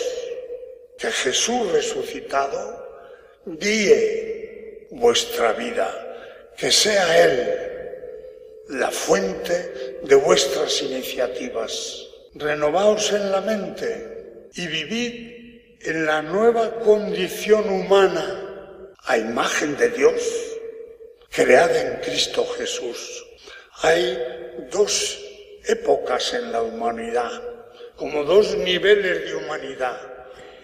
que 0.98 1.10
Jesús 1.10 1.70
resucitado 1.70 2.82
guíe 3.46 4.88
vuestra 4.90 5.52
vida, 5.52 6.50
que 6.56 6.70
sea 6.70 7.24
Él 7.24 7.71
la 8.68 8.90
fuente 8.90 10.00
de 10.04 10.14
vuestras 10.14 10.82
iniciativas. 10.82 12.06
Renovaos 12.34 13.12
en 13.12 13.30
la 13.30 13.40
mente 13.40 14.48
y 14.54 14.66
vivid 14.66 15.78
en 15.80 16.06
la 16.06 16.22
nueva 16.22 16.78
condición 16.78 17.68
humana 17.68 18.92
a 19.04 19.18
imagen 19.18 19.76
de 19.76 19.90
Dios, 19.90 20.22
creada 21.30 21.80
en 21.80 22.00
Cristo 22.00 22.46
Jesús. 22.56 23.26
Hay 23.82 24.18
dos 24.70 25.18
épocas 25.66 26.32
en 26.34 26.52
la 26.52 26.62
humanidad, 26.62 27.42
como 27.96 28.24
dos 28.24 28.56
niveles 28.56 29.24
de 29.24 29.34
humanidad. 29.34 30.00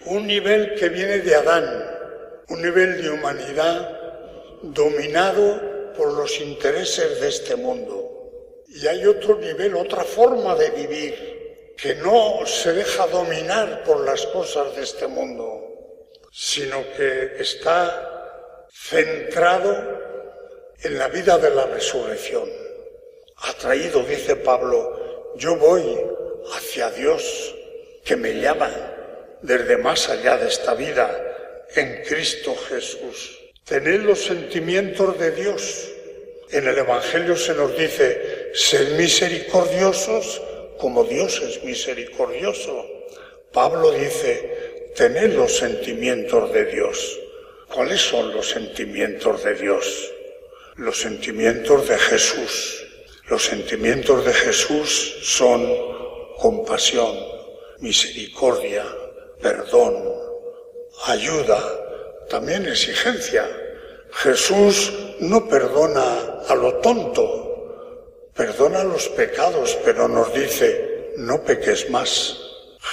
Un 0.05 0.25
nivel 0.25 0.75
que 0.75 0.89
viene 0.89 1.19
de 1.19 1.35
Adán, 1.35 1.65
un 2.47 2.61
nivel 2.61 3.01
de 3.01 3.09
humanidad 3.09 3.99
dominado 4.63 5.68
por 5.99 6.13
los 6.13 6.39
intereses 6.39 7.19
de 7.19 7.27
este 7.27 7.57
mundo. 7.57 8.63
Y 8.69 8.87
hay 8.87 9.05
otro 9.05 9.37
nivel, 9.37 9.75
otra 9.75 10.05
forma 10.05 10.55
de 10.55 10.69
vivir, 10.69 11.73
que 11.75 11.95
no 11.95 12.45
se 12.45 12.71
deja 12.71 13.05
dominar 13.07 13.83
por 13.83 14.05
las 14.05 14.25
cosas 14.27 14.73
de 14.77 14.83
este 14.83 15.07
mundo, 15.07 16.21
sino 16.31 16.85
que 16.95 17.35
está 17.39 18.65
centrado 18.71 19.99
en 20.81 20.97
la 20.97 21.09
vida 21.09 21.37
de 21.37 21.49
la 21.49 21.65
resurrección. 21.65 22.49
Atraído, 23.35 24.01
dice 24.03 24.37
Pablo, 24.37 25.33
yo 25.35 25.57
voy 25.57 25.99
hacia 26.55 26.91
Dios 26.91 27.55
que 28.05 28.15
me 28.15 28.39
llama 28.39 28.71
desde 29.41 29.77
más 29.77 30.07
allá 30.07 30.37
de 30.37 30.47
esta 30.47 30.75
vida 30.75 31.65
en 31.75 32.03
Cristo 32.05 32.55
Jesús. 32.55 33.38
Tened 33.65 34.01
los 34.01 34.23
sentimientos 34.23 35.19
de 35.19 35.31
Dios. 35.31 35.89
En 36.51 36.67
el 36.67 36.77
Evangelio 36.77 37.35
se 37.35 37.53
nos 37.53 37.77
dice, 37.77 38.51
sed 38.53 38.97
misericordiosos 38.97 40.41
como 40.79 41.03
Dios 41.03 41.41
es 41.41 41.63
misericordioso. 41.63 42.87
Pablo 43.51 43.91
dice, 43.91 44.91
tened 44.95 45.33
los 45.33 45.57
sentimientos 45.57 46.51
de 46.53 46.65
Dios. 46.65 47.19
¿Cuáles 47.73 48.01
son 48.01 48.33
los 48.33 48.49
sentimientos 48.49 49.43
de 49.43 49.53
Dios? 49.55 50.11
Los 50.77 50.99
sentimientos 50.99 51.87
de 51.87 51.97
Jesús. 51.97 52.85
Los 53.27 53.45
sentimientos 53.45 54.25
de 54.25 54.33
Jesús 54.33 55.19
son 55.21 55.71
compasión, 56.37 57.15
misericordia, 57.79 58.85
perdón, 59.39 60.03
ayuda, 61.05 61.78
también 62.29 62.65
exigencia. 62.65 63.47
Jesús 64.11 64.93
no 65.19 65.47
perdona 65.47 66.43
a 66.47 66.55
lo 66.55 66.75
tonto, 66.75 68.29
perdona 68.33 68.83
los 68.83 69.09
pecados, 69.09 69.77
pero 69.83 70.07
nos 70.07 70.33
dice, 70.33 71.11
no 71.17 71.43
peques 71.43 71.89
más. 71.89 72.37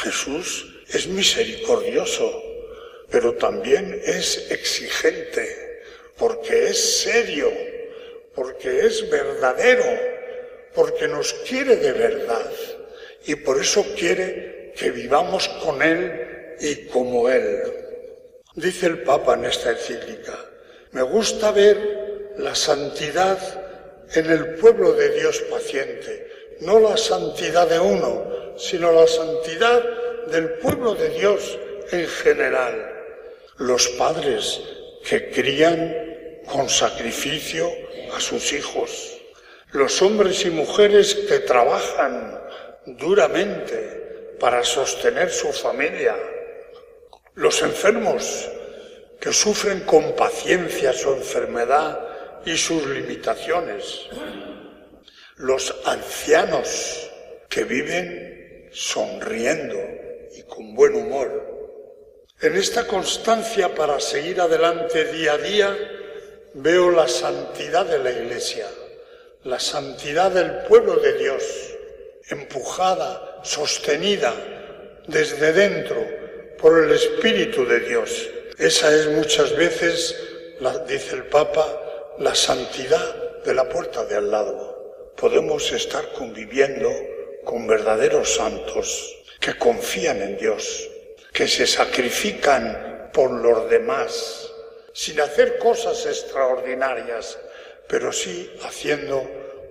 Jesús 0.02 0.82
es 0.88 1.06
misericordioso, 1.06 2.42
pero 3.10 3.34
también 3.34 4.00
es 4.04 4.50
exigente, 4.50 5.82
porque 6.18 6.68
es 6.68 7.02
serio, 7.02 7.50
porque 8.34 8.86
es 8.86 9.08
verdadero, 9.08 9.84
porque 10.74 11.08
nos 11.08 11.32
quiere 11.48 11.76
de 11.76 11.92
verdad 11.92 12.50
y 13.26 13.34
por 13.36 13.60
eso 13.60 13.84
quiere 13.96 14.72
que 14.76 14.90
vivamos 14.90 15.48
con 15.64 15.82
Él 15.82 16.54
y 16.60 16.86
como 16.86 17.28
Él. 17.28 17.85
Dice 18.56 18.86
el 18.86 19.02
Papa 19.02 19.34
en 19.34 19.44
esta 19.44 19.72
encíclica, 19.72 20.34
me 20.92 21.02
gusta 21.02 21.52
ver 21.52 22.32
la 22.38 22.54
santidad 22.54 23.38
en 24.14 24.30
el 24.30 24.54
pueblo 24.54 24.94
de 24.94 25.10
Dios 25.10 25.40
paciente, 25.50 26.26
no 26.60 26.80
la 26.80 26.96
santidad 26.96 27.68
de 27.68 27.78
uno, 27.78 28.56
sino 28.56 28.92
la 28.92 29.06
santidad 29.06 29.84
del 30.28 30.54
pueblo 30.54 30.94
de 30.94 31.10
Dios 31.10 31.58
en 31.92 32.06
general. 32.08 32.94
Los 33.58 33.88
padres 33.88 34.62
que 35.06 35.30
crían 35.30 36.42
con 36.50 36.70
sacrificio 36.70 37.70
a 38.16 38.20
sus 38.20 38.54
hijos, 38.54 39.18
los 39.72 40.00
hombres 40.00 40.46
y 40.46 40.50
mujeres 40.50 41.14
que 41.14 41.40
trabajan 41.40 42.40
duramente 42.86 44.36
para 44.40 44.64
sostener 44.64 45.30
su 45.30 45.52
familia, 45.52 46.16
los 47.36 47.60
enfermos 47.60 48.48
que 49.20 49.32
sufren 49.32 49.80
con 49.80 50.16
paciencia 50.16 50.92
su 50.92 51.12
enfermedad 51.12 52.00
y 52.46 52.56
sus 52.56 52.86
limitaciones. 52.86 54.08
Los 55.36 55.74
ancianos 55.84 57.10
que 57.48 57.64
viven 57.64 58.70
sonriendo 58.72 59.78
y 60.34 60.42
con 60.42 60.74
buen 60.74 60.94
humor. 60.94 61.44
En 62.40 62.56
esta 62.56 62.86
constancia 62.86 63.74
para 63.74 64.00
seguir 64.00 64.40
adelante 64.40 65.12
día 65.12 65.34
a 65.34 65.38
día 65.38 65.76
veo 66.54 66.90
la 66.90 67.06
santidad 67.06 67.84
de 67.84 67.98
la 67.98 68.12
Iglesia, 68.12 68.66
la 69.44 69.60
santidad 69.60 70.30
del 70.30 70.66
pueblo 70.66 70.96
de 70.96 71.18
Dios, 71.18 71.44
empujada, 72.30 73.40
sostenida 73.42 74.34
desde 75.06 75.52
dentro 75.52 76.25
por 76.58 76.82
el 76.82 76.92
Espíritu 76.92 77.66
de 77.66 77.80
Dios. 77.80 78.28
Esa 78.58 78.94
es 78.94 79.08
muchas 79.08 79.54
veces, 79.56 80.16
dice 80.88 81.16
el 81.16 81.24
Papa, 81.24 82.14
la 82.18 82.34
santidad 82.34 83.42
de 83.44 83.54
la 83.54 83.68
puerta 83.68 84.04
de 84.04 84.16
al 84.16 84.30
lado. 84.30 85.12
Podemos 85.16 85.70
estar 85.72 86.12
conviviendo 86.12 86.90
con 87.44 87.66
verdaderos 87.66 88.34
santos 88.34 89.16
que 89.40 89.56
confían 89.58 90.22
en 90.22 90.38
Dios, 90.38 90.88
que 91.32 91.46
se 91.46 91.66
sacrifican 91.66 93.10
por 93.12 93.30
los 93.30 93.70
demás, 93.70 94.50
sin 94.92 95.20
hacer 95.20 95.58
cosas 95.58 96.04
extraordinarias, 96.06 97.38
pero 97.86 98.12
sí 98.12 98.50
haciendo 98.64 99.28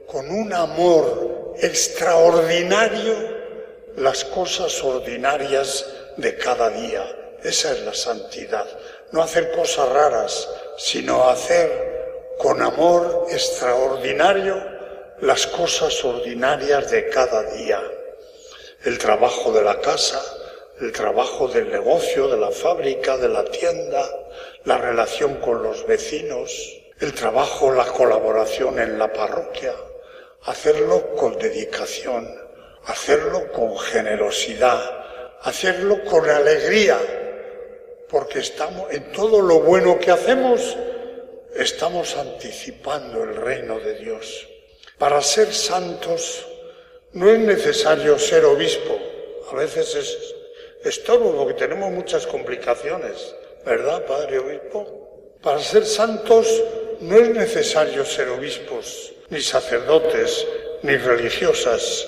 con 0.08 0.30
un 0.30 0.54
amor 0.54 1.56
extraordinario 1.62 3.14
las 3.98 4.24
cosas 4.26 4.84
ordinarias 4.84 5.86
de 6.18 6.36
cada 6.38 6.70
día. 6.70 7.04
Esa 7.44 7.74
es 7.74 7.82
la 7.82 7.94
santidad. 7.94 8.66
No 9.12 9.22
hacer 9.22 9.52
cosas 9.52 9.90
raras, 9.90 10.50
sino 10.78 11.30
hacer 11.30 12.36
con 12.38 12.62
amor 12.62 13.28
extraordinario 13.30 14.56
las 15.22 15.48
cosas 15.48 16.04
ordinarias 16.04 16.92
de 16.92 17.08
cada 17.10 17.44
día. 17.52 17.82
El 18.84 18.98
trabajo 18.98 19.52
de 19.52 19.64
la 19.64 19.80
casa, 19.80 20.22
el 20.82 20.92
trabajo 20.92 21.48
del 21.48 21.72
negocio, 21.72 22.28
de 22.28 22.38
la 22.38 22.52
fábrica, 22.52 23.18
de 23.18 23.30
la 23.30 23.46
tienda, 23.46 24.04
la 24.66 24.78
relación 24.78 25.36
con 25.36 25.64
los 25.64 25.86
vecinos, 25.88 26.52
el 27.00 27.14
trabajo, 27.14 27.72
la 27.72 27.86
colaboración 27.86 28.80
en 28.80 29.00
la 29.00 29.12
parroquia, 29.12 29.74
hacerlo 30.44 31.16
con 31.16 31.38
dedicación, 31.38 32.28
hacerlo 32.86 33.52
con 33.52 33.78
generosidad, 33.78 35.05
hacerlo 35.42 36.04
con 36.06 36.30
alegría, 36.30 37.00
porque 38.10 38.40
estamos 38.40 38.92
en 38.92 39.12
todo 39.12 39.42
lo 39.42 39.60
bueno 39.60 40.00
que 40.00 40.12
hacemos, 40.12 40.78
estamos 41.56 42.16
anticipando 42.18 43.24
el 43.24 43.36
reino 43.36 43.80
de 43.80 43.96
Dios. 43.96 44.48
Para 44.98 45.22
ser 45.22 45.54
santos 45.54 46.46
no 47.14 47.30
es 47.30 47.40
necesario 47.40 48.18
ser 48.20 48.46
obispo, 48.46 48.98
a 49.52 49.56
veces 49.56 49.96
es 49.96 50.36
estorbo 50.86 51.36
porque 51.36 51.54
tenemos 51.54 51.92
muchas 51.92 52.28
complicaciones, 52.28 53.36
¿verdad, 53.66 54.06
Padre 54.06 54.40
Obispo? 54.40 55.34
Para 55.42 55.60
ser 55.60 55.86
santos 55.86 56.48
no 57.02 57.18
es 57.18 57.30
necesario 57.30 58.06
ser 58.06 58.30
obispos, 58.30 59.14
ni 59.30 59.42
sacerdotes, 59.42 60.46
ni 60.84 60.96
religiosas, 60.98 62.08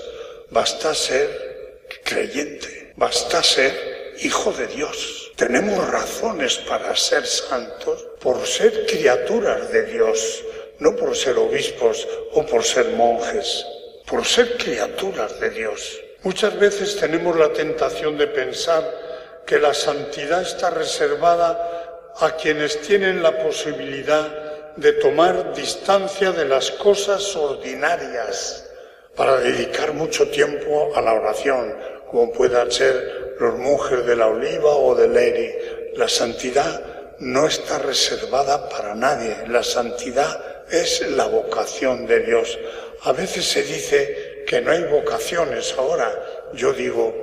basta 0.50 0.94
ser 0.94 1.82
creyente. 2.04 2.87
Basta 2.98 3.44
ser 3.44 4.16
hijo 4.24 4.52
de 4.54 4.66
Dios. 4.66 5.32
Tenemos 5.36 5.88
razones 5.88 6.58
para 6.68 6.96
ser 6.96 7.28
santos 7.28 8.04
por 8.20 8.44
ser 8.48 8.88
criaturas 8.88 9.72
de 9.72 9.84
Dios, 9.86 10.44
no 10.80 10.96
por 10.96 11.16
ser 11.16 11.38
obispos 11.38 12.08
o 12.34 12.44
por 12.44 12.64
ser 12.64 12.88
monjes, 12.98 13.64
por 14.08 14.26
ser 14.26 14.58
criaturas 14.58 15.40
de 15.40 15.52
Dios. 15.52 16.02
Muchas 16.24 16.60
veces 16.60 16.98
tenemos 17.00 17.38
la 17.38 17.54
tentación 17.54 18.18
de 18.18 18.26
pensar 18.26 19.44
que 19.46 19.60
la 19.60 19.76
santidad 19.76 20.42
está 20.42 20.72
reservada 20.72 22.10
a 22.20 22.32
quienes 22.32 22.82
tienen 22.82 23.22
la 23.22 23.44
posibilidad 23.44 24.76
de 24.76 24.94
tomar 24.94 25.54
distancia 25.54 26.32
de 26.32 26.46
las 26.46 26.72
cosas 26.72 27.36
ordinarias 27.36 28.68
para 29.16 29.38
dedicar 29.38 29.94
mucho 29.94 30.30
tiempo 30.30 30.96
a 30.96 31.02
la 31.02 31.14
oración, 31.14 31.76
como 32.12 32.32
puedan 32.32 32.72
ser 32.72 33.36
los 33.40 33.58
monjes 33.58 34.06
de 34.06 34.16
la 34.16 34.28
Oliva 34.28 34.76
o 34.76 34.96
de 34.96 35.08
Leri. 35.08 35.52
La 35.96 36.08
santidad 36.08 37.16
no 37.20 37.48
está 37.48 37.80
reservada 37.80 38.70
para 38.70 38.96
nadie, 38.96 39.48
la 39.48 39.64
santidad 39.64 40.66
es 40.70 41.02
la 41.12 41.28
vocación 41.28 42.06
de 42.06 42.20
Dios. 42.22 42.58
A 43.04 43.12
veces 43.12 43.46
se 43.46 43.64
dice 43.64 44.44
que 44.48 44.62
no 44.62 44.72
hay 44.72 44.84
vocaciones 44.84 45.74
ahora. 45.78 46.12
Yo 46.54 46.74
digo, 46.74 47.14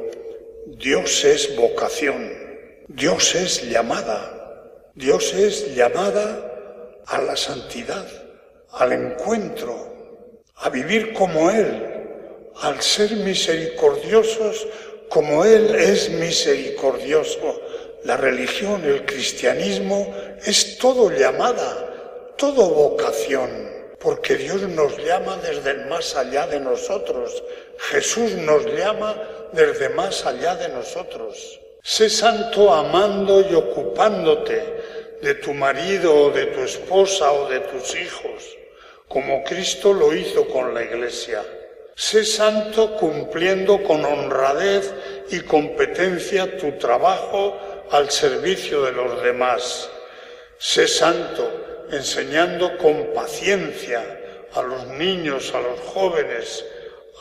Dios 0.66 1.24
es 1.24 1.54
vocación, 1.56 2.32
Dios 2.88 3.34
es 3.34 3.68
llamada, 3.68 4.90
Dios 4.94 5.34
es 5.34 5.74
llamada 5.74 7.02
a 7.06 7.20
la 7.20 7.36
santidad, 7.36 8.06
al 8.72 8.92
encuentro, 8.92 9.94
a 10.56 10.68
vivir 10.70 11.12
como 11.12 11.50
Él, 11.50 11.83
al 12.62 12.80
ser 12.80 13.12
misericordiosos 13.12 14.66
como 15.08 15.44
Él 15.44 15.74
es 15.74 16.10
misericordioso. 16.10 17.60
La 18.04 18.16
religión, 18.16 18.84
el 18.84 19.04
cristianismo 19.06 20.14
es 20.44 20.78
todo 20.78 21.10
llamada, 21.10 22.34
todo 22.36 22.68
vocación, 22.68 23.50
porque 23.98 24.36
Dios 24.36 24.62
nos 24.62 24.96
llama 24.98 25.38
desde 25.38 25.70
el 25.70 25.86
más 25.86 26.14
allá 26.16 26.46
de 26.46 26.60
nosotros. 26.60 27.42
Jesús 27.78 28.32
nos 28.32 28.66
llama 28.66 29.16
desde 29.52 29.88
más 29.90 30.26
allá 30.26 30.56
de 30.56 30.68
nosotros. 30.68 31.60
Sé 31.82 32.10
santo 32.10 32.72
amando 32.72 33.40
y 33.40 33.54
ocupándote 33.54 34.62
de 35.22 35.34
tu 35.36 35.54
marido 35.54 36.14
o 36.14 36.30
de 36.30 36.46
tu 36.46 36.60
esposa 36.60 37.32
o 37.32 37.48
de 37.48 37.60
tus 37.60 37.94
hijos, 37.94 38.56
como 39.08 39.44
Cristo 39.44 39.92
lo 39.92 40.14
hizo 40.14 40.46
con 40.48 40.74
la 40.74 40.82
iglesia. 40.82 41.42
Sé 41.96 42.24
santo 42.24 42.96
cumpliendo 42.96 43.82
con 43.82 44.04
honradez 44.04 44.92
y 45.30 45.40
competencia 45.40 46.58
tu 46.58 46.72
trabajo 46.72 47.56
al 47.90 48.10
servicio 48.10 48.82
de 48.82 48.92
los 48.92 49.22
demás. 49.22 49.88
Sé 50.58 50.88
santo 50.88 51.86
enseñando 51.90 52.76
con 52.78 53.12
paciencia 53.14 54.02
a 54.54 54.62
los 54.62 54.86
niños, 54.88 55.52
a 55.54 55.60
los 55.60 55.80
jóvenes, 55.80 56.64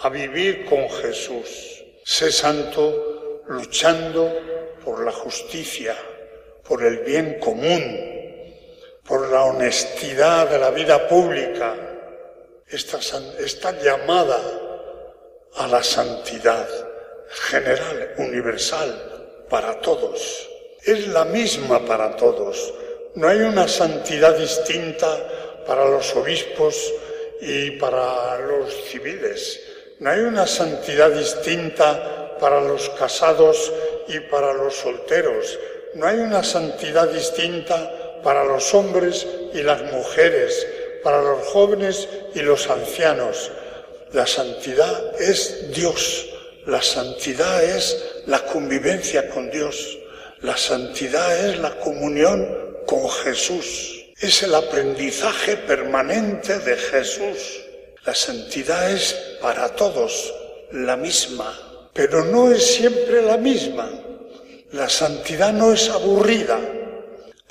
a 0.01 0.09
vivir 0.09 0.65
con 0.65 0.89
Jesús. 0.89 1.83
Sé 2.03 2.31
santo 2.31 3.43
luchando 3.47 4.31
por 4.83 5.05
la 5.05 5.11
justicia, 5.11 5.95
por 6.67 6.83
el 6.83 6.99
bien 6.99 7.39
común, 7.39 8.13
por 9.05 9.29
la 9.29 9.43
honestidad 9.43 10.49
de 10.49 10.59
la 10.59 10.71
vida 10.71 11.07
pública. 11.07 11.75
Esta, 12.67 13.71
llamada 13.83 14.39
a 15.57 15.67
la 15.67 15.83
santidad 15.83 16.67
general, 17.49 18.13
universal, 18.17 19.45
para 19.49 19.79
todos. 19.81 20.49
Es 20.83 21.07
la 21.07 21.25
misma 21.25 21.85
para 21.85 22.15
todos. 22.15 22.73
No 23.15 23.27
hay 23.27 23.39
una 23.39 23.67
santidad 23.67 24.37
distinta 24.37 25.17
para 25.67 25.85
los 25.85 26.15
obispos 26.15 26.75
y 27.41 27.71
para 27.71 28.39
los 28.39 28.73
civiles. 28.85 29.61
No 29.99 30.09
hay 30.09 30.21
una 30.21 30.47
santidad 30.47 31.11
distinta 31.11 32.37
para 32.39 32.59
los 32.61 32.89
casados 32.91 33.71
y 34.07 34.19
para 34.19 34.53
los 34.53 34.75
solteros. 34.75 35.59
No 35.93 36.07
hay 36.07 36.17
una 36.17 36.43
santidad 36.43 37.07
distinta 37.07 38.21
para 38.23 38.43
los 38.43 38.73
hombres 38.73 39.27
y 39.53 39.61
las 39.61 39.81
mujeres, 39.91 40.67
para 41.03 41.21
los 41.21 41.45
jóvenes 41.47 42.07
y 42.33 42.39
los 42.39 42.69
ancianos. 42.69 43.51
La 44.13 44.27
santidad 44.27 45.19
es 45.19 45.73
Dios, 45.73 46.27
la 46.67 46.83
santidad 46.83 47.63
es 47.63 48.21
la 48.27 48.45
convivencia 48.45 49.27
con 49.31 49.49
Dios, 49.49 49.97
la 50.41 50.55
santidad 50.55 51.49
es 51.49 51.57
la 51.57 51.79
comunión 51.79 52.47
con 52.85 53.09
Jesús, 53.09 54.05
es 54.19 54.43
el 54.43 54.53
aprendizaje 54.53 55.57
permanente 55.57 56.59
de 56.59 56.77
Jesús. 56.77 57.61
La 58.05 58.13
santidad 58.13 58.91
es 58.91 59.15
para 59.41 59.69
todos 59.69 60.31
la 60.71 60.95
misma, 60.95 61.89
pero 61.91 62.23
no 62.23 62.51
es 62.51 62.75
siempre 62.75 63.23
la 63.23 63.37
misma. 63.37 63.89
La 64.73 64.89
santidad 64.89 65.51
no 65.51 65.73
es 65.73 65.89
aburrida, 65.89 66.59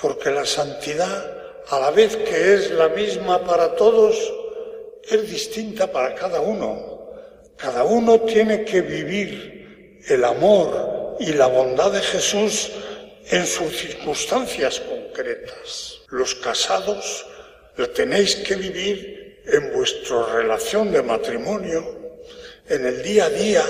porque 0.01 0.31
la 0.31 0.47
santidad, 0.47 1.27
a 1.71 1.81
la 1.81 1.91
vez 1.91 2.17
que 2.19 2.55
es 2.55 2.71
la 2.71 2.89
misma 2.89 3.45
para 3.45 3.75
todos, 3.75 4.15
es 5.09 5.31
distinta 5.31 5.91
para 5.91 6.15
cada 6.15 6.41
uno. 6.41 7.11
Cada 7.57 7.85
uno 7.85 8.21
tiene 8.21 8.65
que 8.65 8.81
vivir 8.81 10.01
el 10.09 10.25
amor 10.25 11.17
y 11.21 11.33
la 11.33 11.47
bondad 11.47 11.93
de 11.93 12.01
Jesús 12.01 12.71
en 13.31 13.47
sus 13.47 13.77
circunstancias 13.77 14.81
concretas. 14.81 16.01
Los 16.09 16.35
casados 16.35 17.27
lo 17.77 17.89
tenéis 17.91 18.37
que 18.37 18.57
vivir 18.57 19.43
en 19.47 19.73
vuestra 19.73 20.27
relación 20.35 20.93
de 20.93 21.03
matrimonio, 21.03 22.21
en 22.69 22.87
el 22.87 23.03
día 23.03 23.27
a 23.27 23.31
día 23.31 23.65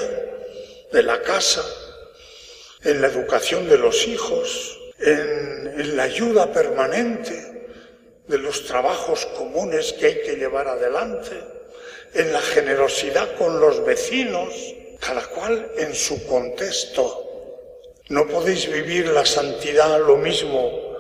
de 0.93 1.03
la 1.03 1.21
casa, 1.23 1.65
en 2.85 3.01
la 3.01 3.09
educación 3.09 3.69
de 3.69 3.79
los 3.79 4.07
hijos, 4.07 4.79
en, 4.99 5.97
la 5.97 6.05
ayuda 6.05 6.53
permanente 6.53 7.52
de 8.27 8.39
los 8.39 8.65
trabajos 8.67 9.27
comunes 9.39 9.93
que 9.95 10.07
hay 10.07 10.23
que 10.23 10.37
llevar 10.37 10.69
adelante, 10.69 11.37
en 12.15 12.33
la 12.33 12.41
generosidad 12.41 13.37
con 13.37 13.61
los 13.61 13.85
vecinos, 13.85 14.55
cada 15.01 15.27
cual 15.29 15.73
en 15.79 15.95
su 15.95 16.27
contexto. 16.27 17.29
No 18.09 18.27
podéis 18.29 18.71
vivir 18.71 19.09
la 19.09 19.25
santidad 19.25 19.99
lo 20.01 20.17
mismo 20.17 20.93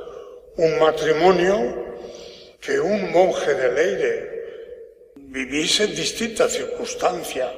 un 0.56 0.78
matrimonio 0.78 1.96
que 2.60 2.78
un 2.80 3.10
monje 3.10 3.54
de 3.54 3.72
Leire. 3.72 4.42
Vivís 5.16 5.80
en 5.80 5.94
distintas 5.94 6.52
circunstancias 6.52 7.50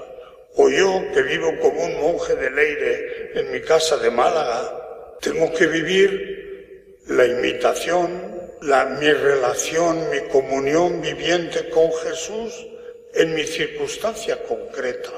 o 0.56 0.68
yo, 0.68 1.02
que 1.12 1.22
vivo 1.22 1.52
como 1.60 1.84
un 1.84 2.00
monje 2.00 2.36
de 2.36 2.50
Leire 2.50 3.32
en 3.34 3.50
mi 3.50 3.60
casa 3.60 3.96
de 3.96 4.10
Málaga, 4.10 5.16
tengo 5.20 5.52
que 5.52 5.66
vivir 5.66 7.00
la 7.08 7.26
imitación, 7.26 8.33
mi 8.64 9.12
relación, 9.12 10.08
mi 10.10 10.20
comunión 10.30 11.02
viviente 11.02 11.68
con 11.68 11.92
Jesús 11.92 12.66
en 13.12 13.34
mi 13.34 13.44
circunstancia 13.44 14.42
concreta. 14.42 15.12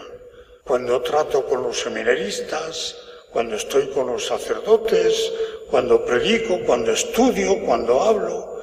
Cuando 0.64 1.00
trato 1.00 1.46
con 1.46 1.62
los 1.62 1.78
seminaristas, 1.78 2.96
cuando 3.30 3.54
estoy 3.54 3.88
con 3.90 4.08
los 4.08 4.26
sacerdotes, 4.26 5.32
cuando 5.70 6.04
predico, 6.04 6.58
cuando 6.66 6.90
estudio, 6.90 7.64
cuando 7.64 8.02
hablo, 8.02 8.62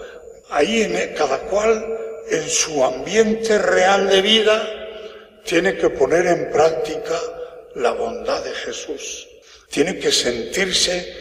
ahí 0.50 0.82
en 0.82 1.16
cada 1.16 1.40
cual 1.48 1.98
en 2.30 2.50
su 2.50 2.84
ambiente 2.84 3.58
real 3.60 4.10
de 4.10 4.22
vida 4.22 5.40
tiene 5.46 5.78
que 5.78 5.90
poner 5.92 6.26
en 6.28 6.52
práctica 6.52 7.18
la 7.76 7.92
bondad 7.94 8.44
de 8.44 8.52
Jesús. 8.52 9.28
Tiene 9.70 9.98
que 9.98 10.12
sentirse 10.12 11.16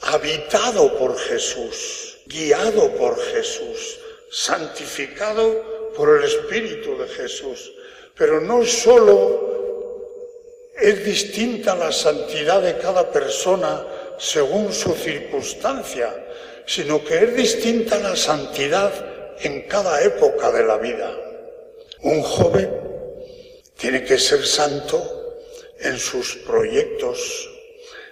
habitado 0.00 0.96
por 0.96 1.18
Jesús, 1.18 2.09
guiado 2.30 2.94
por 2.94 3.20
Jesús, 3.20 3.98
santificado 4.30 5.92
por 5.96 6.16
el 6.16 6.24
Espíritu 6.24 6.96
de 6.96 7.08
Jesús. 7.08 7.72
Pero 8.16 8.40
no 8.40 8.64
solo 8.64 9.50
es 10.78 11.04
distinta 11.04 11.74
la 11.74 11.92
santidad 11.92 12.62
de 12.62 12.78
cada 12.78 13.10
persona 13.10 13.84
según 14.18 14.72
su 14.72 14.94
circunstancia, 14.94 16.14
sino 16.66 17.04
que 17.04 17.24
es 17.24 17.34
distinta 17.34 17.98
la 17.98 18.14
santidad 18.14 18.92
en 19.40 19.62
cada 19.62 20.02
época 20.02 20.52
de 20.52 20.64
la 20.64 20.76
vida. 20.76 21.10
Un 22.02 22.22
joven 22.22 22.70
tiene 23.76 24.04
que 24.04 24.18
ser 24.18 24.46
santo 24.46 25.38
en 25.80 25.98
sus 25.98 26.36
proyectos, 26.36 27.50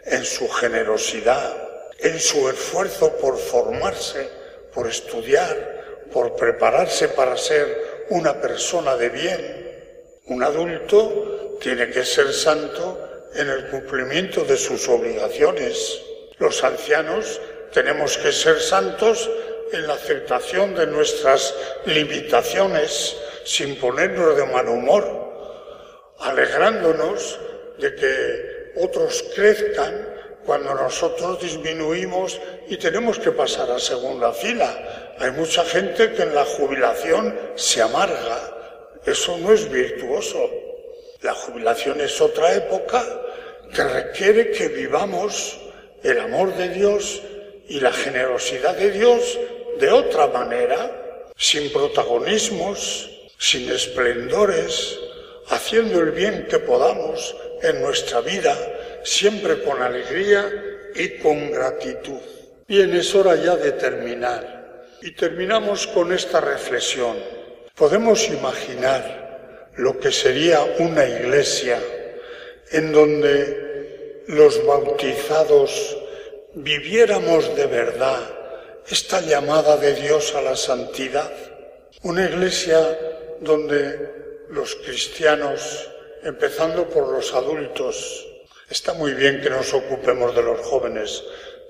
en 0.07 0.25
su 0.25 0.49
generosidad, 0.49 1.68
en 1.99 2.19
su 2.19 2.49
esfuerzo 2.49 3.17
por 3.17 3.37
formarse, 3.39 4.29
por 4.73 4.87
estudiar, 4.87 6.07
por 6.13 6.37
prepararse 6.37 7.09
para 7.09 7.37
ser 7.37 8.07
una 8.11 8.41
persona 8.41 8.97
de 8.97 9.09
bien. 9.09 10.21
Un 10.27 10.43
adulto 10.43 11.59
tiene 11.61 11.91
que 11.91 12.05
ser 12.05 12.33
santo 12.33 13.29
en 13.35 13.49
el 13.49 13.69
cumplimiento 13.69 14.45
de 14.45 14.57
sus 14.57 14.89
obligaciones. 14.89 16.01
Los 16.39 16.63
ancianos 16.65 17.41
tenemos 17.73 18.17
que 18.19 18.33
ser 18.33 18.61
santos 18.61 19.29
en 19.73 19.87
la 19.87 19.95
aceptación 19.95 20.75
de 20.75 20.87
nuestras 20.87 21.55
limitaciones 21.85 23.17
sin 23.45 23.77
ponernos 23.77 24.37
de 24.37 24.47
mal 24.47 24.69
humor 24.69 25.29
alegrándonos 26.21 27.39
de 27.79 27.95
que 27.95 28.73
otros 28.77 29.25
crezcan 29.35 30.18
cuando 30.49 30.75
nosotros 30.75 31.43
disminuimos 31.43 32.41
y 32.71 32.79
tenemos 32.79 33.19
que 33.19 33.33
pasar 33.33 33.71
a 33.71 33.79
segunda 33.79 34.33
fila. 34.33 35.15
Hay 35.19 35.31
mucha 35.33 35.63
gente 35.63 36.13
que 36.15 36.23
en 36.23 36.35
la 36.35 36.47
jubilación 36.47 37.39
se 37.55 37.83
amarga. 37.83 38.57
Eso 39.05 39.37
no 39.37 39.53
es 39.53 39.71
virtuoso. 39.71 40.39
La 41.21 41.35
jubilación 41.35 42.01
es 42.01 42.19
otra 42.23 42.55
época 42.55 43.05
que 43.75 43.85
requiere 43.85 44.51
que 44.51 44.69
vivamos 44.69 45.61
el 46.03 46.19
amor 46.19 46.57
de 46.57 46.71
Dios 46.71 47.21
y 47.69 47.81
la 47.81 47.93
generosidad 47.93 48.75
de 48.75 48.91
Dios 48.91 49.39
de 49.79 49.91
otra 49.91 50.29
manera, 50.29 51.31
sin 51.37 51.71
protagonismos, 51.71 53.11
sin 53.37 53.71
esplendores, 53.71 54.99
haciendo 55.51 56.01
el 56.01 56.11
bien 56.13 56.47
que 56.49 56.59
podamos 56.59 57.37
en 57.63 57.83
nuestra 57.83 58.21
vida, 58.21 58.57
siempre 59.03 59.63
con 59.63 59.83
alegría 59.83 60.51
y 60.95 61.19
con 61.19 61.51
gratitud. 61.51 62.21
Bien, 62.67 62.95
es 62.95 63.15
hora 63.15 63.35
ya 63.37 63.57
de 63.57 63.73
terminar. 63.73 64.87
Y 65.01 65.13
terminamos 65.13 65.87
con 65.87 66.13
esta 66.13 66.41
reflexión. 66.41 67.17
Podemos 67.75 68.29
imaginar 68.29 69.69
lo 69.77 69.99
que 69.99 70.11
sería 70.11 70.61
una 70.79 71.07
iglesia 71.07 71.81
en 72.73 72.93
donde 72.93 74.25
los 74.27 74.67
bautizados 74.67 75.97
viviéramos 76.55 77.55
de 77.57 77.67
verdad 77.67 78.21
esta 78.89 79.21
llamada 79.21 79.77
de 79.77 79.95
Dios 79.95 80.35
a 80.35 80.43
la 80.43 80.57
santidad. 80.57 81.31
Una 82.03 82.29
iglesia 82.29 82.99
donde 83.41 84.18
los 84.51 84.77
cristianos, 84.77 85.91
empezando 86.23 86.89
por 86.89 87.09
los 87.09 87.35
adultos, 87.35 88.27
está 88.71 88.95
muy 88.95 89.13
bien 89.13 89.41
que 89.41 89.51
nos 89.51 89.73
ocupemos 89.75 90.35
de 90.35 90.43
los 90.43 90.61
jóvenes, 90.61 91.23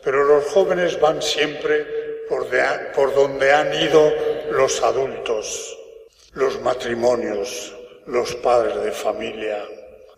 pero 0.02 0.24
los 0.24 0.44
jóvenes 0.46 1.00
van 1.00 1.20
siempre 1.20 2.24
por, 2.28 2.46
por 2.94 3.14
donde 3.14 3.52
han 3.52 3.74
ido 3.74 4.12
los 4.50 4.82
adultos, 4.82 5.76
los 6.32 6.60
matrimonios, 6.60 7.74
los 8.06 8.34
padres 8.36 8.82
de 8.84 8.92
familia, 8.92 9.64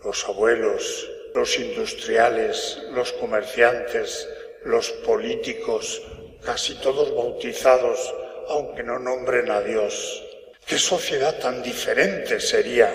los 0.05 0.25
abuelos, 0.27 1.09
los 1.35 1.59
industriales, 1.59 2.79
los 2.93 3.13
comerciantes, 3.13 4.29
los 4.65 4.91
políticos, 4.91 6.03
casi 6.45 6.75
todos 6.77 7.15
bautizados, 7.15 8.15
aunque 8.49 8.83
no 8.83 8.99
nombren 8.99 9.51
a 9.51 9.61
Dios. 9.61 10.23
¿Qué 10.71 10.79
sociedad 10.79 11.37
tan 11.37 11.64
diferente 11.64 12.39
sería? 12.39 12.95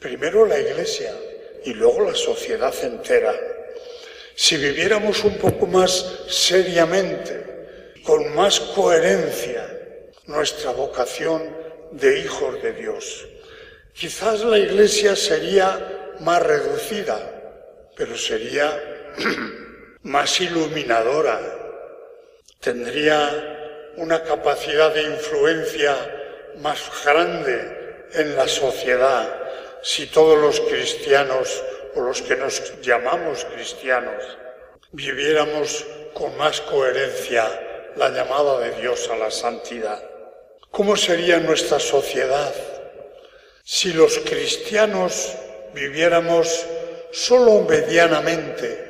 Primero 0.00 0.44
la 0.44 0.58
Iglesia 0.58 1.14
y 1.64 1.72
luego 1.72 2.10
la 2.10 2.14
sociedad 2.16 2.74
entera. 2.82 3.32
Si 4.34 4.56
viviéramos 4.56 5.22
un 5.22 5.38
poco 5.38 5.68
más 5.68 5.92
seriamente, 6.28 8.00
con 8.02 8.34
más 8.34 8.58
coherencia, 8.58 9.64
nuestra 10.26 10.72
vocación 10.72 11.56
de 11.92 12.18
hijos 12.18 12.60
de 12.64 12.72
Dios. 12.72 13.28
Quizás 13.94 14.40
la 14.40 14.58
Iglesia 14.58 15.14
sería 15.14 16.16
más 16.18 16.42
reducida, 16.42 17.16
pero 17.96 18.18
sería 18.18 18.76
más 20.02 20.40
iluminadora, 20.40 21.38
tendría 22.58 23.92
una 23.98 24.20
capacidad 24.24 24.92
de 24.92 25.02
influencia 25.02 26.17
más 26.60 26.90
grande 27.04 28.06
en 28.12 28.36
la 28.36 28.48
sociedad 28.48 29.28
si 29.82 30.06
todos 30.06 30.38
los 30.38 30.60
cristianos 30.60 31.62
o 31.94 32.00
los 32.00 32.22
que 32.22 32.36
nos 32.36 32.80
llamamos 32.80 33.44
cristianos 33.54 34.38
viviéramos 34.92 35.86
con 36.14 36.36
más 36.36 36.60
coherencia 36.62 37.44
la 37.96 38.10
llamada 38.10 38.60
de 38.60 38.80
Dios 38.80 39.08
a 39.10 39.16
la 39.16 39.30
santidad. 39.30 40.02
¿Cómo 40.70 40.96
sería 40.96 41.38
nuestra 41.38 41.78
sociedad 41.78 42.52
si 43.64 43.92
los 43.92 44.18
cristianos 44.18 45.34
viviéramos 45.74 46.66
solo 47.12 47.60
medianamente 47.62 48.88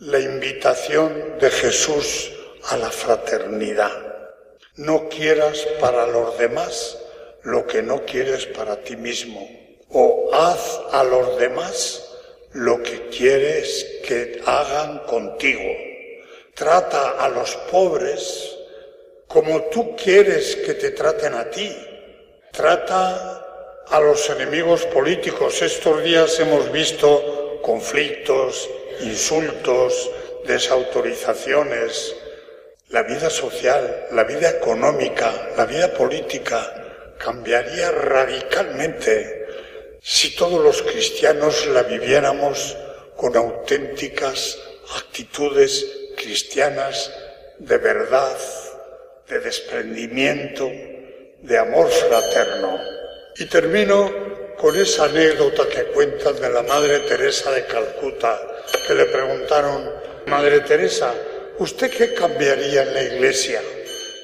la 0.00 0.20
invitación 0.20 1.38
de 1.40 1.50
Jesús 1.50 2.30
a 2.64 2.76
la 2.76 2.90
fraternidad. 2.90 4.07
No 4.78 5.08
quieras 5.08 5.66
para 5.80 6.06
los 6.06 6.38
demás 6.38 6.96
lo 7.42 7.66
que 7.66 7.82
no 7.82 8.04
quieres 8.04 8.46
para 8.46 8.76
ti 8.76 8.94
mismo. 8.94 9.44
O 9.90 10.30
haz 10.32 10.80
a 10.92 11.02
los 11.02 11.36
demás 11.36 12.08
lo 12.52 12.80
que 12.80 13.08
quieres 13.08 13.84
que 14.06 14.40
hagan 14.46 15.00
contigo. 15.00 15.68
Trata 16.54 17.10
a 17.18 17.28
los 17.28 17.56
pobres 17.72 18.56
como 19.26 19.62
tú 19.62 19.96
quieres 19.96 20.54
que 20.54 20.74
te 20.74 20.92
traten 20.92 21.34
a 21.34 21.50
ti. 21.50 21.74
Trata 22.52 23.84
a 23.88 24.00
los 24.00 24.30
enemigos 24.30 24.84
políticos. 24.86 25.60
Estos 25.60 26.04
días 26.04 26.38
hemos 26.38 26.70
visto 26.70 27.58
conflictos, 27.62 28.70
insultos, 29.00 30.08
desautorizaciones, 30.46 32.14
la 32.90 33.02
vida 33.02 33.28
social, 33.28 34.06
la 34.12 34.24
vida 34.24 34.50
económica, 34.50 35.50
la 35.56 35.66
vida 35.66 35.92
política 35.92 37.14
cambiaría 37.18 37.90
radicalmente 37.90 39.46
si 40.00 40.34
todos 40.34 40.62
los 40.62 40.82
cristianos 40.82 41.66
la 41.66 41.82
viviéramos 41.82 42.76
con 43.16 43.36
auténticas 43.36 44.58
actitudes 44.96 45.84
cristianas 46.16 47.12
de 47.58 47.76
verdad, 47.78 48.36
de 49.28 49.40
desprendimiento, 49.40 50.70
de 51.42 51.58
amor 51.58 51.88
fraterno. 51.90 52.78
Y 53.36 53.46
termino 53.46 54.54
con 54.56 54.76
esa 54.76 55.04
anécdota 55.04 55.68
que 55.68 55.84
cuentan 55.92 56.40
de 56.40 56.50
la 56.50 56.62
Madre 56.62 57.00
Teresa 57.00 57.50
de 57.52 57.66
Calcuta, 57.66 58.40
que 58.86 58.94
le 58.94 59.04
preguntaron, 59.06 59.90
Madre 60.26 60.60
Teresa, 60.60 61.14
¿usted 61.58 61.90
qué 61.90 62.14
cambiaría 62.14 62.82
en 62.82 62.94
la 62.94 63.02
iglesia? 63.02 63.60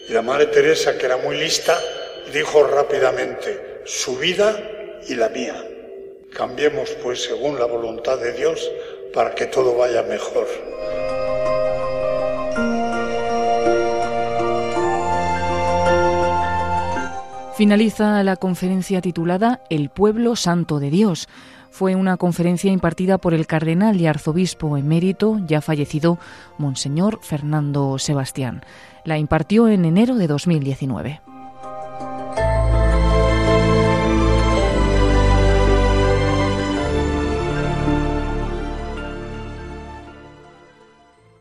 Y 0.09 0.12
la 0.12 0.22
Madre 0.22 0.47
Teresa, 0.47 0.97
que 0.97 1.07
era 1.07 1.16
muy 1.16 1.37
lista, 1.37 1.78
dijo 2.32 2.64
rápidamente, 2.64 3.82
su 3.85 4.16
vida 4.16 4.57
y 5.09 5.14
la 5.14 5.28
mía. 5.28 5.62
Cambiemos 6.32 6.91
pues 7.03 7.22
según 7.22 7.59
la 7.59 7.66
voluntad 7.66 8.18
de 8.18 8.32
Dios 8.32 8.70
para 9.12 9.35
que 9.35 9.47
todo 9.47 9.76
vaya 9.76 10.03
mejor. 10.03 10.47
Finaliza 17.57 18.24
la 18.24 18.35
conferencia 18.35 19.01
titulada 19.01 19.62
El 19.70 19.89
pueblo 19.89 20.35
santo 20.35 20.80
de 20.80 20.91
Dios. 20.91 21.28
Fue 21.74 21.96
una 21.96 22.16
conferencia 22.16 22.70
impartida 22.70 23.18
por 23.18 23.34
el 23.34 23.48
cardenal 23.48 24.00
y 24.00 24.06
arzobispo 24.06 24.76
emérito, 24.76 25.40
ya 25.44 25.60
fallecido, 25.60 26.18
Monseñor 26.56 27.18
Fernando 27.20 27.98
Sebastián. 27.98 28.62
La 29.04 29.18
impartió 29.18 29.66
en 29.66 29.84
enero 29.84 30.14
de 30.14 30.28
2019. 30.28 31.20